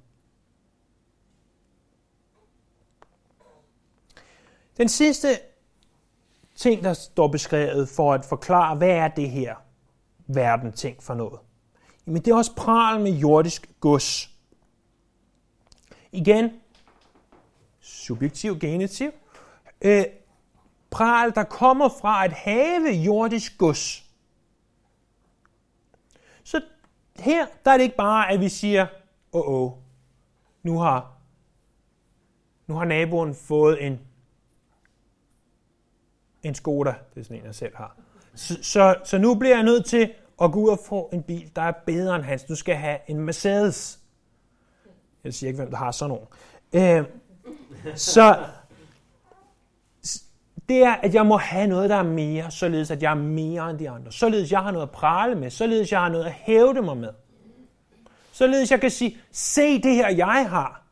Den 4.76 4.88
sidste 4.88 5.28
ting, 6.54 6.84
der 6.84 6.92
står 6.92 7.28
beskrevet 7.28 7.88
for 7.88 8.14
at 8.14 8.24
forklare, 8.24 8.76
hvad 8.76 8.88
er 8.88 9.08
det 9.08 9.30
her 9.30 9.54
verden 10.26 10.72
ting 10.72 11.02
for 11.02 11.14
noget? 11.14 11.40
Jamen 12.06 12.22
det 12.22 12.30
er 12.30 12.36
også 12.36 12.54
pral 12.54 13.00
med 13.00 13.12
jordisk 13.12 13.70
gods. 13.80 14.30
Igen, 16.12 16.50
subjektiv, 17.80 18.58
genitiv. 18.58 19.10
Øh, 19.82 20.04
pral, 20.90 21.34
der 21.34 21.44
kommer 21.44 21.88
fra 22.00 22.24
at 22.24 22.32
have 22.32 22.90
jordisk 22.90 23.58
gods. 23.58 24.04
Så 26.44 26.60
her, 27.20 27.46
der 27.64 27.70
er 27.70 27.76
det 27.76 27.84
ikke 27.84 27.96
bare, 27.96 28.30
at 28.30 28.40
vi 28.40 28.48
siger, 28.48 28.86
åh, 29.32 29.48
oh, 29.48 29.62
oh, 29.62 29.72
nu 30.62 30.78
har, 30.78 31.12
nu 32.66 32.74
har 32.74 32.84
naboen 32.84 33.34
fået 33.34 33.86
en, 33.86 34.00
en 36.42 36.54
Skoda, 36.54 36.94
det 37.14 37.20
er 37.20 37.24
sådan 37.24 37.36
en, 37.36 37.44
jeg 37.44 37.54
selv 37.54 37.76
har. 37.76 37.96
Så, 38.34 38.58
så, 38.62 38.96
så 39.04 39.18
nu 39.18 39.34
bliver 39.34 39.54
jeg 39.54 39.64
nødt 39.64 39.86
til 39.86 40.12
at 40.42 40.52
gå 40.52 40.60
ud 40.60 40.68
og 40.68 40.78
få 40.78 41.10
en 41.12 41.22
bil, 41.22 41.50
der 41.56 41.62
er 41.62 41.72
bedre 41.86 42.16
end 42.16 42.24
hans. 42.24 42.44
Du 42.44 42.54
skal 42.54 42.76
have 42.76 42.98
en 43.06 43.20
Mercedes. 43.20 44.00
Jeg 45.24 45.34
siger 45.34 45.48
ikke, 45.48 45.56
hvem 45.56 45.70
der 45.70 45.78
har 45.78 45.90
sådan 45.90 46.08
nogen. 46.08 46.26
Øh, 46.72 47.04
så 47.94 48.46
det 50.68 50.82
er, 50.82 50.92
at 50.92 51.14
jeg 51.14 51.26
må 51.26 51.36
have 51.36 51.66
noget, 51.66 51.90
der 51.90 51.96
er 51.96 52.02
mere, 52.02 52.50
således 52.50 52.90
at 52.90 53.02
jeg 53.02 53.10
er 53.10 53.14
mere 53.14 53.70
end 53.70 53.78
de 53.78 53.90
andre. 53.90 54.12
Således 54.12 54.52
jeg 54.52 54.60
har 54.60 54.70
noget 54.70 54.86
at 54.86 54.90
prale 54.90 55.34
med. 55.34 55.50
Således 55.50 55.92
jeg 55.92 56.00
har 56.00 56.08
noget 56.08 56.24
at 56.24 56.32
hævde 56.32 56.82
mig 56.82 56.96
med. 56.96 57.12
Således 58.32 58.70
jeg 58.70 58.80
kan 58.80 58.90
sige, 58.90 59.18
se 59.30 59.82
det 59.82 59.94
her, 59.94 60.08
jeg 60.08 60.46
har. 60.50 60.82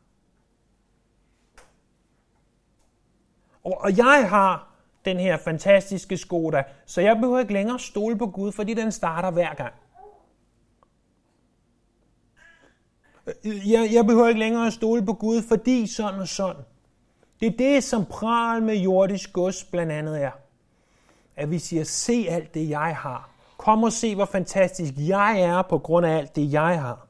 Og, 3.63 3.81
og 3.81 3.97
jeg 3.97 4.29
har 4.29 4.75
den 5.05 5.19
her 5.19 5.37
fantastiske 5.37 6.17
Skoda, 6.17 6.63
så 6.85 7.01
jeg 7.01 7.15
behøver 7.15 7.39
ikke 7.39 7.53
længere 7.53 7.79
stole 7.79 8.17
på 8.17 8.27
Gud, 8.27 8.51
fordi 8.51 8.73
den 8.73 8.91
starter 8.91 9.31
hver 9.31 9.53
gang. 9.53 9.73
Jeg, 13.45 13.89
jeg 13.93 14.05
behøver 14.05 14.27
ikke 14.27 14.39
længere 14.39 14.67
at 14.67 14.73
stole 14.73 15.05
på 15.05 15.13
Gud, 15.13 15.41
fordi 15.41 15.87
sådan 15.87 16.19
og 16.19 16.27
sådan. 16.27 16.63
Det 17.39 17.47
er 17.47 17.57
det, 17.57 17.83
som 17.83 18.05
pral 18.05 18.63
med 18.63 18.75
jordisk 18.75 19.33
gods 19.33 19.63
blandt 19.63 19.91
andet 19.91 20.23
er. 20.23 20.31
At 21.35 21.51
vi 21.51 21.59
siger, 21.59 21.83
se 21.83 22.27
alt 22.29 22.53
det, 22.53 22.69
jeg 22.69 22.95
har. 22.97 23.29
Kom 23.57 23.83
og 23.83 23.93
se, 23.93 24.15
hvor 24.15 24.25
fantastisk 24.25 24.93
jeg 24.97 25.41
er 25.41 25.61
på 25.61 25.77
grund 25.77 26.05
af 26.05 26.17
alt 26.17 26.35
det, 26.35 26.53
jeg 26.53 26.81
har. 26.81 27.07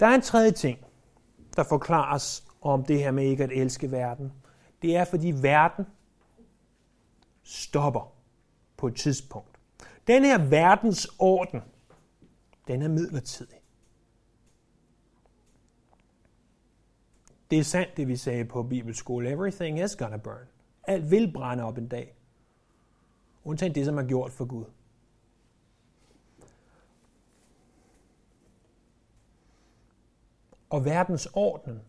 Der 0.00 0.06
er 0.06 0.14
en 0.14 0.22
tredje 0.22 0.50
ting, 0.50 0.78
der 1.56 1.64
forklares 1.64 2.44
om 2.60 2.84
det 2.84 2.98
her 2.98 3.10
med 3.10 3.24
ikke 3.24 3.44
at 3.44 3.52
elske 3.52 3.90
verden. 3.90 4.32
Det 4.82 4.96
er, 4.96 5.04
fordi 5.04 5.30
verden 5.30 5.86
stopper 7.42 8.12
på 8.76 8.86
et 8.86 8.96
tidspunkt. 8.96 9.58
Den 10.06 10.24
her 10.24 10.38
verdensorden, 10.38 11.62
den 12.68 12.82
er 12.82 12.88
midlertidig. 12.88 13.55
Det 17.50 17.58
er 17.58 17.62
sandt, 17.62 17.96
det 17.96 18.08
vi 18.08 18.16
sagde 18.16 18.44
på 18.44 18.62
bibelskole. 18.62 19.30
Everything 19.30 19.84
is 19.84 19.96
gonna 19.96 20.16
burn. 20.16 20.48
Alt 20.84 21.10
vil 21.10 21.32
brænde 21.32 21.64
op 21.64 21.78
en 21.78 21.88
dag. 21.88 22.16
Undtagen 23.44 23.74
det, 23.74 23.84
som 23.84 23.98
er 23.98 24.02
gjort 24.02 24.32
for 24.32 24.44
Gud. 24.44 24.64
Og 30.70 30.84
verdensordnen, 30.84 31.80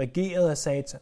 regeret 0.00 0.50
af 0.50 0.58
Satan, 0.58 1.00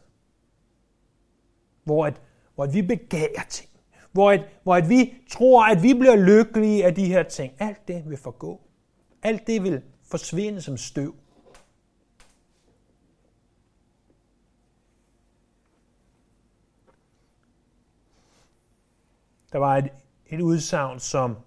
hvor, 1.83 2.05
at, 2.05 2.21
hvor 2.55 2.63
at 2.63 2.73
vi 2.73 2.81
begærer 2.81 3.43
ting, 3.49 3.69
hvor, 4.11 4.31
at, 4.31 4.41
hvor 4.63 4.75
at 4.75 4.89
vi 4.89 5.13
tror, 5.29 5.65
at 5.65 5.83
vi 5.83 5.93
bliver 5.93 6.15
lykkelige 6.15 6.85
af 6.85 6.95
de 6.95 7.05
her 7.05 7.23
ting. 7.23 7.53
Alt 7.59 7.87
det 7.87 8.09
vil 8.09 8.17
forgå. 8.17 8.61
Alt 9.23 9.47
det 9.47 9.63
vil 9.63 9.81
forsvinde 10.03 10.61
som 10.61 10.77
støv. 10.77 11.15
Der 19.55 19.59
var 19.59 19.77
et, 19.77 19.89
et 20.27 20.41
udsagn, 20.41 20.99
som, 20.99 21.37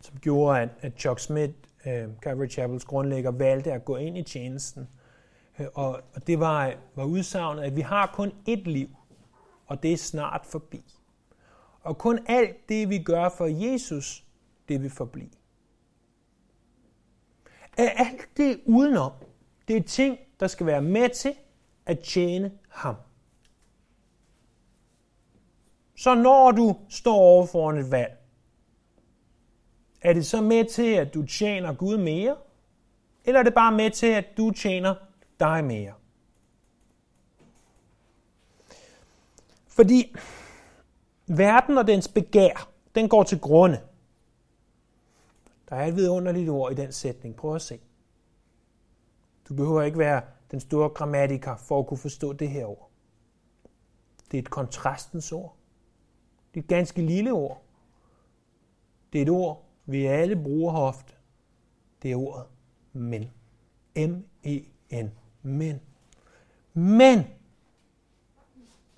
som 0.00 0.18
gjorde, 0.18 0.60
at, 0.60 0.68
at 0.80 0.92
Chuck 0.98 1.20
Smith, 1.20 1.52
øh, 1.86 2.08
Calvary 2.20 2.48
Chapels 2.48 2.84
grundlægger, 2.84 3.30
valgte 3.30 3.72
at 3.72 3.84
gå 3.84 3.96
ind 3.96 4.18
i 4.18 4.22
tjenesten. 4.22 4.88
Øh, 5.58 5.66
og, 5.74 6.00
og 6.14 6.26
det 6.26 6.40
var, 6.40 6.74
var 6.94 7.04
udsagnet, 7.04 7.62
at 7.62 7.76
vi 7.76 7.80
har 7.80 8.06
kun 8.14 8.32
ét 8.48 8.62
liv, 8.62 8.88
og 9.66 9.82
det 9.82 9.92
er 9.92 9.96
snart 9.96 10.46
forbi. 10.46 10.94
Og 11.80 11.98
kun 11.98 12.18
alt 12.26 12.68
det, 12.68 12.88
vi 12.88 12.98
gør 12.98 13.28
for 13.28 13.46
Jesus, 13.46 14.24
det 14.68 14.82
vil 14.82 14.90
forblive. 14.90 15.30
Er 17.76 17.88
alt 17.88 18.28
det 18.36 18.60
udenom, 18.66 19.12
det 19.68 19.76
er 19.76 19.82
ting, 19.82 20.18
der 20.40 20.46
skal 20.46 20.66
være 20.66 20.82
med 20.82 21.08
til 21.08 21.34
at 21.86 21.98
tjene 21.98 22.52
ham. 22.68 22.96
Så 26.02 26.14
når 26.14 26.50
du 26.50 26.76
står 26.88 27.14
over 27.14 27.46
foran 27.46 27.78
et 27.78 27.90
valg, 27.90 28.18
er 30.00 30.12
det 30.12 30.26
så 30.26 30.40
med 30.40 30.64
til, 30.64 30.94
at 30.94 31.14
du 31.14 31.26
tjener 31.26 31.74
Gud 31.74 31.96
mere? 31.96 32.36
Eller 33.24 33.40
er 33.40 33.44
det 33.44 33.54
bare 33.54 33.72
med 33.72 33.90
til, 33.90 34.06
at 34.06 34.24
du 34.36 34.50
tjener 34.50 34.94
dig 35.40 35.64
mere? 35.64 35.92
Fordi 39.66 40.14
verden 41.26 41.78
og 41.78 41.86
dens 41.86 42.08
begær, 42.08 42.70
den 42.94 43.08
går 43.08 43.22
til 43.22 43.40
grunde. 43.40 43.80
Der 45.68 45.76
er 45.76 45.86
et 45.86 45.96
vidunderligt 45.96 46.50
ord 46.50 46.72
i 46.72 46.74
den 46.74 46.92
sætning. 46.92 47.36
Prøv 47.36 47.54
at 47.54 47.62
se. 47.62 47.80
Du 49.48 49.54
behøver 49.54 49.82
ikke 49.82 49.98
være 49.98 50.22
den 50.50 50.60
store 50.60 50.88
grammatiker 50.88 51.56
for 51.56 51.78
at 51.78 51.86
kunne 51.86 51.98
forstå 51.98 52.32
det 52.32 52.48
her 52.48 52.66
ord. 52.66 52.90
Det 54.30 54.38
er 54.38 54.42
et 54.42 54.50
kontrastens 54.50 55.32
ord. 55.32 55.56
Det 56.54 56.60
er 56.60 56.64
et 56.64 56.68
ganske 56.68 57.02
lille 57.02 57.32
ord. 57.32 57.62
Det 59.12 59.18
er 59.18 59.22
et 59.22 59.28
ord, 59.28 59.64
vi 59.86 60.06
alle 60.06 60.36
bruger 60.36 60.74
ofte. 60.74 61.12
Det 62.02 62.12
er 62.12 62.16
ordet 62.16 62.46
men. 62.92 63.30
M-E-N. 63.96 65.10
men. 65.42 65.80
Men 66.74 67.26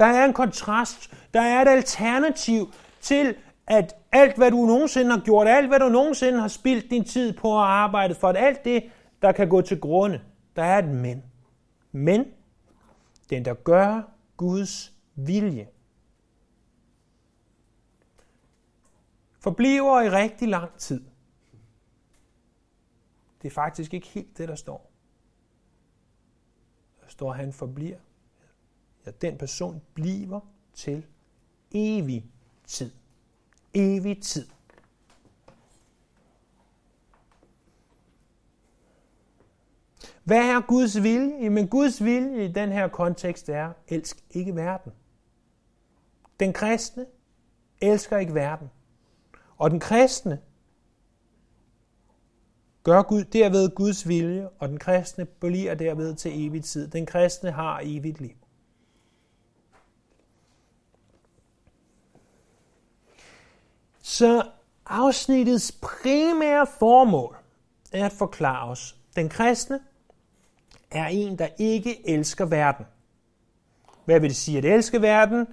der 0.00 0.06
er 0.06 0.24
en 0.24 0.32
kontrast, 0.32 1.14
der 1.34 1.40
er 1.40 1.62
et 1.62 1.68
alternativ 1.68 2.72
til, 3.00 3.34
at 3.66 3.96
alt, 4.12 4.36
hvad 4.36 4.50
du 4.50 4.66
nogensinde 4.66 5.10
har 5.10 5.20
gjort, 5.24 5.48
alt, 5.48 5.68
hvad 5.68 5.78
du 5.78 5.88
nogensinde 5.88 6.40
har 6.40 6.48
spildt 6.48 6.90
din 6.90 7.04
tid 7.04 7.32
på 7.32 7.58
at 7.58 7.64
arbejde 7.64 8.14
for, 8.14 8.28
at 8.28 8.36
alt 8.36 8.64
det, 8.64 8.84
der 9.22 9.32
kan 9.32 9.48
gå 9.48 9.60
til 9.60 9.80
grunde, 9.80 10.20
der 10.56 10.62
er 10.62 10.78
et 10.78 10.88
men. 10.88 11.22
Men, 11.92 12.24
den 13.30 13.44
der 13.44 13.54
gør 13.54 14.02
Guds 14.36 14.92
vilje, 15.14 15.66
forbliver 19.44 20.00
i 20.00 20.10
rigtig 20.10 20.48
lang 20.48 20.78
tid. 20.78 21.04
Det 23.42 23.48
er 23.48 23.54
faktisk 23.54 23.94
ikke 23.94 24.06
helt 24.06 24.38
det, 24.38 24.48
der 24.48 24.54
står. 24.54 24.90
Der 27.02 27.08
står, 27.08 27.30
at 27.30 27.36
han 27.36 27.52
forbliver. 27.52 27.98
Ja, 29.06 29.10
den 29.10 29.38
person 29.38 29.82
bliver 29.94 30.40
til 30.74 31.06
evig 31.70 32.30
tid. 32.66 32.90
Evig 33.74 34.22
tid. 34.22 34.48
Hvad 40.24 40.50
er 40.50 40.66
Guds 40.66 41.02
vilje? 41.02 41.42
Jamen 41.42 41.68
Guds 41.68 42.04
vilje 42.04 42.44
i 42.44 42.52
den 42.52 42.72
her 42.72 42.88
kontekst 42.88 43.48
er, 43.48 43.72
elsk 43.88 44.24
ikke 44.30 44.56
verden. 44.56 44.92
Den 46.40 46.52
kristne 46.52 47.06
elsker 47.80 48.18
ikke 48.18 48.34
verden. 48.34 48.70
Og 49.58 49.70
den 49.70 49.80
kristne 49.80 50.40
gør 52.82 53.02
Gud, 53.02 53.24
derved 53.24 53.74
Guds 53.74 54.08
vilje, 54.08 54.48
og 54.58 54.68
den 54.68 54.78
kristne 54.78 55.24
bliver 55.24 55.74
derved 55.74 56.14
til 56.14 56.46
evig 56.46 56.64
tid. 56.64 56.88
Den 56.88 57.06
kristne 57.06 57.50
har 57.50 57.80
evigt 57.82 58.20
liv. 58.20 58.36
Så 64.02 64.42
afsnittets 64.86 65.72
primære 65.72 66.66
formål 66.78 67.36
er 67.92 68.06
at 68.06 68.12
forklare 68.12 68.70
os, 68.70 68.96
den 69.16 69.28
kristne 69.28 69.80
er 70.90 71.06
en, 71.06 71.38
der 71.38 71.48
ikke 71.58 72.08
elsker 72.08 72.44
verden. 72.44 72.86
Hvad 74.04 74.20
vil 74.20 74.30
det 74.30 74.36
sige 74.36 74.58
at 74.58 74.64
elske 74.64 75.02
verden? 75.02 75.46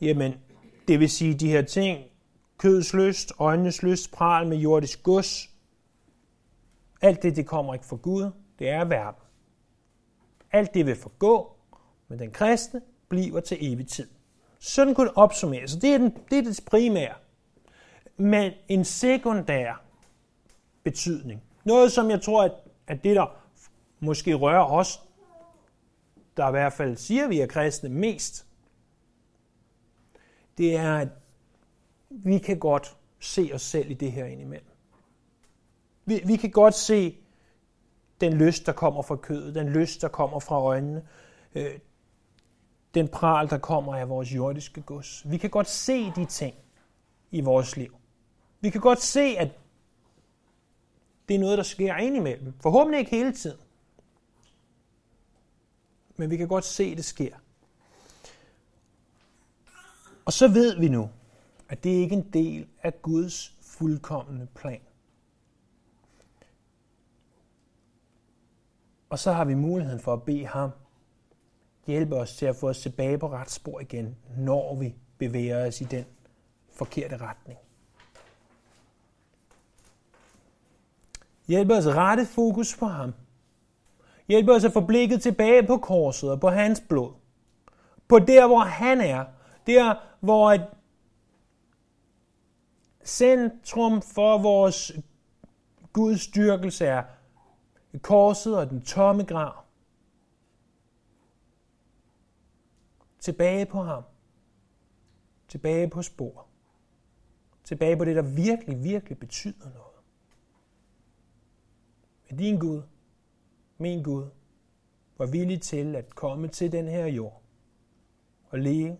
Jamen, 0.00 0.34
det 0.88 1.00
vil 1.00 1.10
sige 1.10 1.34
de 1.34 1.50
her 1.50 1.62
ting, 1.62 2.07
kødets 2.58 2.94
lyst, 2.94 3.32
øjnenes 3.38 3.82
lyst, 3.82 4.12
pral 4.12 4.46
med 4.46 4.56
jordisk 4.56 5.02
gods. 5.02 5.50
Alt 7.00 7.22
det, 7.22 7.36
det 7.36 7.46
kommer 7.46 7.74
ikke 7.74 7.86
fra 7.86 7.96
Gud, 7.96 8.30
det 8.58 8.68
er 8.68 8.84
verden. 8.84 9.22
Alt 10.52 10.74
det 10.74 10.86
vil 10.86 10.96
forgå, 10.96 11.56
men 12.08 12.18
den 12.18 12.30
kristne 12.30 12.80
bliver 13.08 13.40
til 13.40 13.72
evig 13.72 13.88
tid. 13.88 14.08
Sådan 14.58 14.94
kunne 14.94 15.06
det 15.08 15.16
opsummeres. 15.16 15.76
Det 15.76 15.94
er, 15.94 15.98
den, 15.98 16.16
det 16.30 16.38
er 16.38 16.42
det 16.42 16.60
primære. 16.66 17.14
Men 18.16 18.52
en 18.68 18.84
sekundær 18.84 19.82
betydning. 20.82 21.42
Noget, 21.64 21.92
som 21.92 22.10
jeg 22.10 22.22
tror, 22.22 22.42
at, 22.42 22.52
at 22.86 23.04
det, 23.04 23.16
der 23.16 23.26
måske 24.00 24.34
rører 24.34 24.64
os, 24.64 25.00
der 26.36 26.48
i 26.48 26.50
hvert 26.50 26.72
fald 26.72 26.96
siger, 26.96 27.28
vi 27.28 27.40
er 27.40 27.46
kristne 27.46 27.88
mest, 27.88 28.46
det 30.58 30.76
er, 30.76 30.96
at 30.96 31.08
vi 32.10 32.38
kan 32.38 32.58
godt 32.58 32.96
se 33.20 33.50
os 33.54 33.62
selv 33.62 33.90
i 33.90 33.94
det 33.94 34.12
her 34.12 34.24
indimellem. 34.24 34.70
Vi, 36.04 36.20
vi 36.24 36.36
kan 36.36 36.50
godt 36.50 36.74
se 36.74 37.16
den 38.20 38.32
lyst, 38.32 38.66
der 38.66 38.72
kommer 38.72 39.02
fra 39.02 39.16
kødet, 39.16 39.54
den 39.54 39.68
lyst, 39.68 40.02
der 40.02 40.08
kommer 40.08 40.40
fra 40.40 40.60
øjnene, 40.60 41.06
øh, 41.54 41.78
den 42.94 43.08
pral, 43.08 43.50
der 43.50 43.58
kommer 43.58 43.96
af 43.96 44.08
vores 44.08 44.34
jordiske 44.34 44.82
gods. 44.82 45.30
Vi 45.30 45.36
kan 45.36 45.50
godt 45.50 45.68
se 45.68 46.10
de 46.10 46.24
ting 46.24 46.54
i 47.30 47.40
vores 47.40 47.76
liv. 47.76 47.96
Vi 48.60 48.70
kan 48.70 48.80
godt 48.80 49.02
se, 49.02 49.20
at 49.20 49.48
det 51.28 51.34
er 51.34 51.38
noget, 51.38 51.58
der 51.58 51.64
sker 51.64 51.96
indimellem. 51.96 52.54
Forhåbentlig 52.60 52.98
ikke 52.98 53.10
hele 53.10 53.32
tiden. 53.32 53.58
Men 56.16 56.30
vi 56.30 56.36
kan 56.36 56.48
godt 56.48 56.64
se, 56.64 56.84
at 56.84 56.96
det 56.96 57.04
sker. 57.04 57.36
Og 60.24 60.32
så 60.32 60.48
ved 60.48 60.80
vi 60.80 60.88
nu, 60.88 61.10
at 61.68 61.84
det 61.84 61.90
ikke 61.90 62.14
er 62.14 62.18
en 62.18 62.30
del 62.32 62.66
af 62.82 63.02
Guds 63.02 63.54
fuldkommende 63.62 64.46
plan. 64.54 64.80
Og 69.10 69.18
så 69.18 69.32
har 69.32 69.44
vi 69.44 69.54
muligheden 69.54 70.00
for 70.00 70.12
at 70.12 70.22
bede 70.22 70.46
ham 70.46 70.70
hjælpe 71.88 72.16
os 72.16 72.36
til 72.36 72.46
at 72.46 72.56
få 72.56 72.68
os 72.68 72.80
tilbage 72.80 73.18
på 73.18 73.28
ret 73.28 73.50
spor 73.50 73.80
igen, 73.80 74.16
når 74.36 74.74
vi 74.74 74.94
bevæger 75.18 75.66
os 75.66 75.80
i 75.80 75.84
den 75.84 76.04
forkerte 76.72 77.16
retning. 77.16 77.58
Hjælp 81.48 81.70
os 81.70 81.86
at 81.86 81.94
rette 81.94 82.26
fokus 82.26 82.76
på 82.76 82.86
ham. 82.86 83.14
Hjælp 84.28 84.48
os 84.48 84.64
at 84.64 84.72
få 84.72 84.80
blikket 84.80 85.22
tilbage 85.22 85.66
på 85.66 85.76
korset 85.76 86.30
og 86.30 86.40
på 86.40 86.48
hans 86.48 86.82
blod. 86.88 87.12
På 88.08 88.18
der, 88.18 88.46
hvor 88.46 88.58
han 88.58 89.00
er. 89.00 89.24
Der, 89.66 89.94
hvor 90.20 90.58
centrum 93.08 94.02
for 94.02 94.38
vores 94.38 94.92
Guds 95.92 96.20
styrkelse 96.20 96.86
er 96.86 97.02
korset 98.02 98.58
og 98.58 98.70
den 98.70 98.82
tomme 98.82 99.24
grav. 99.24 99.64
Tilbage 103.18 103.66
på 103.66 103.82
ham. 103.82 104.02
Tilbage 105.48 105.90
på 105.90 106.02
spor. 106.02 106.46
Tilbage 107.64 107.96
på 107.96 108.04
det, 108.04 108.16
der 108.16 108.22
virkelig, 108.22 108.84
virkelig 108.84 109.18
betyder 109.18 109.64
noget. 109.64 109.96
Men 112.28 112.38
din 112.38 112.58
Gud, 112.58 112.82
min 113.78 114.02
Gud, 114.02 114.26
var 115.18 115.26
villig 115.26 115.62
til 115.62 115.96
at 115.96 116.14
komme 116.14 116.48
til 116.48 116.72
den 116.72 116.88
her 116.88 117.06
jord 117.06 117.42
og 118.50 118.58
leve 118.58 118.96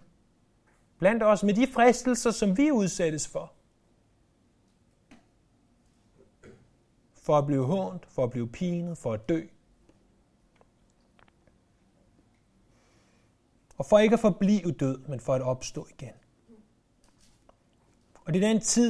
blandt 0.98 1.22
os 1.22 1.42
med 1.42 1.54
de 1.54 1.66
fristelser, 1.66 2.30
som 2.30 2.56
vi 2.56 2.70
udsættes 2.70 3.28
for. 3.28 3.57
For 7.28 7.38
at 7.38 7.46
blive 7.46 7.64
hånt, 7.64 8.06
for 8.06 8.24
at 8.24 8.30
blive 8.30 8.48
pinet, 8.48 8.98
for 8.98 9.12
at 9.12 9.28
dø. 9.28 9.40
Og 13.78 13.86
for 13.86 13.98
ikke 13.98 14.14
at 14.14 14.20
forblive 14.20 14.72
død, 14.72 14.98
men 15.08 15.20
for 15.20 15.34
at 15.34 15.42
opstå 15.42 15.86
igen. 15.90 16.14
Og 18.24 18.34
det 18.34 18.44
er 18.44 18.48
den 18.48 18.60
tid, 18.60 18.86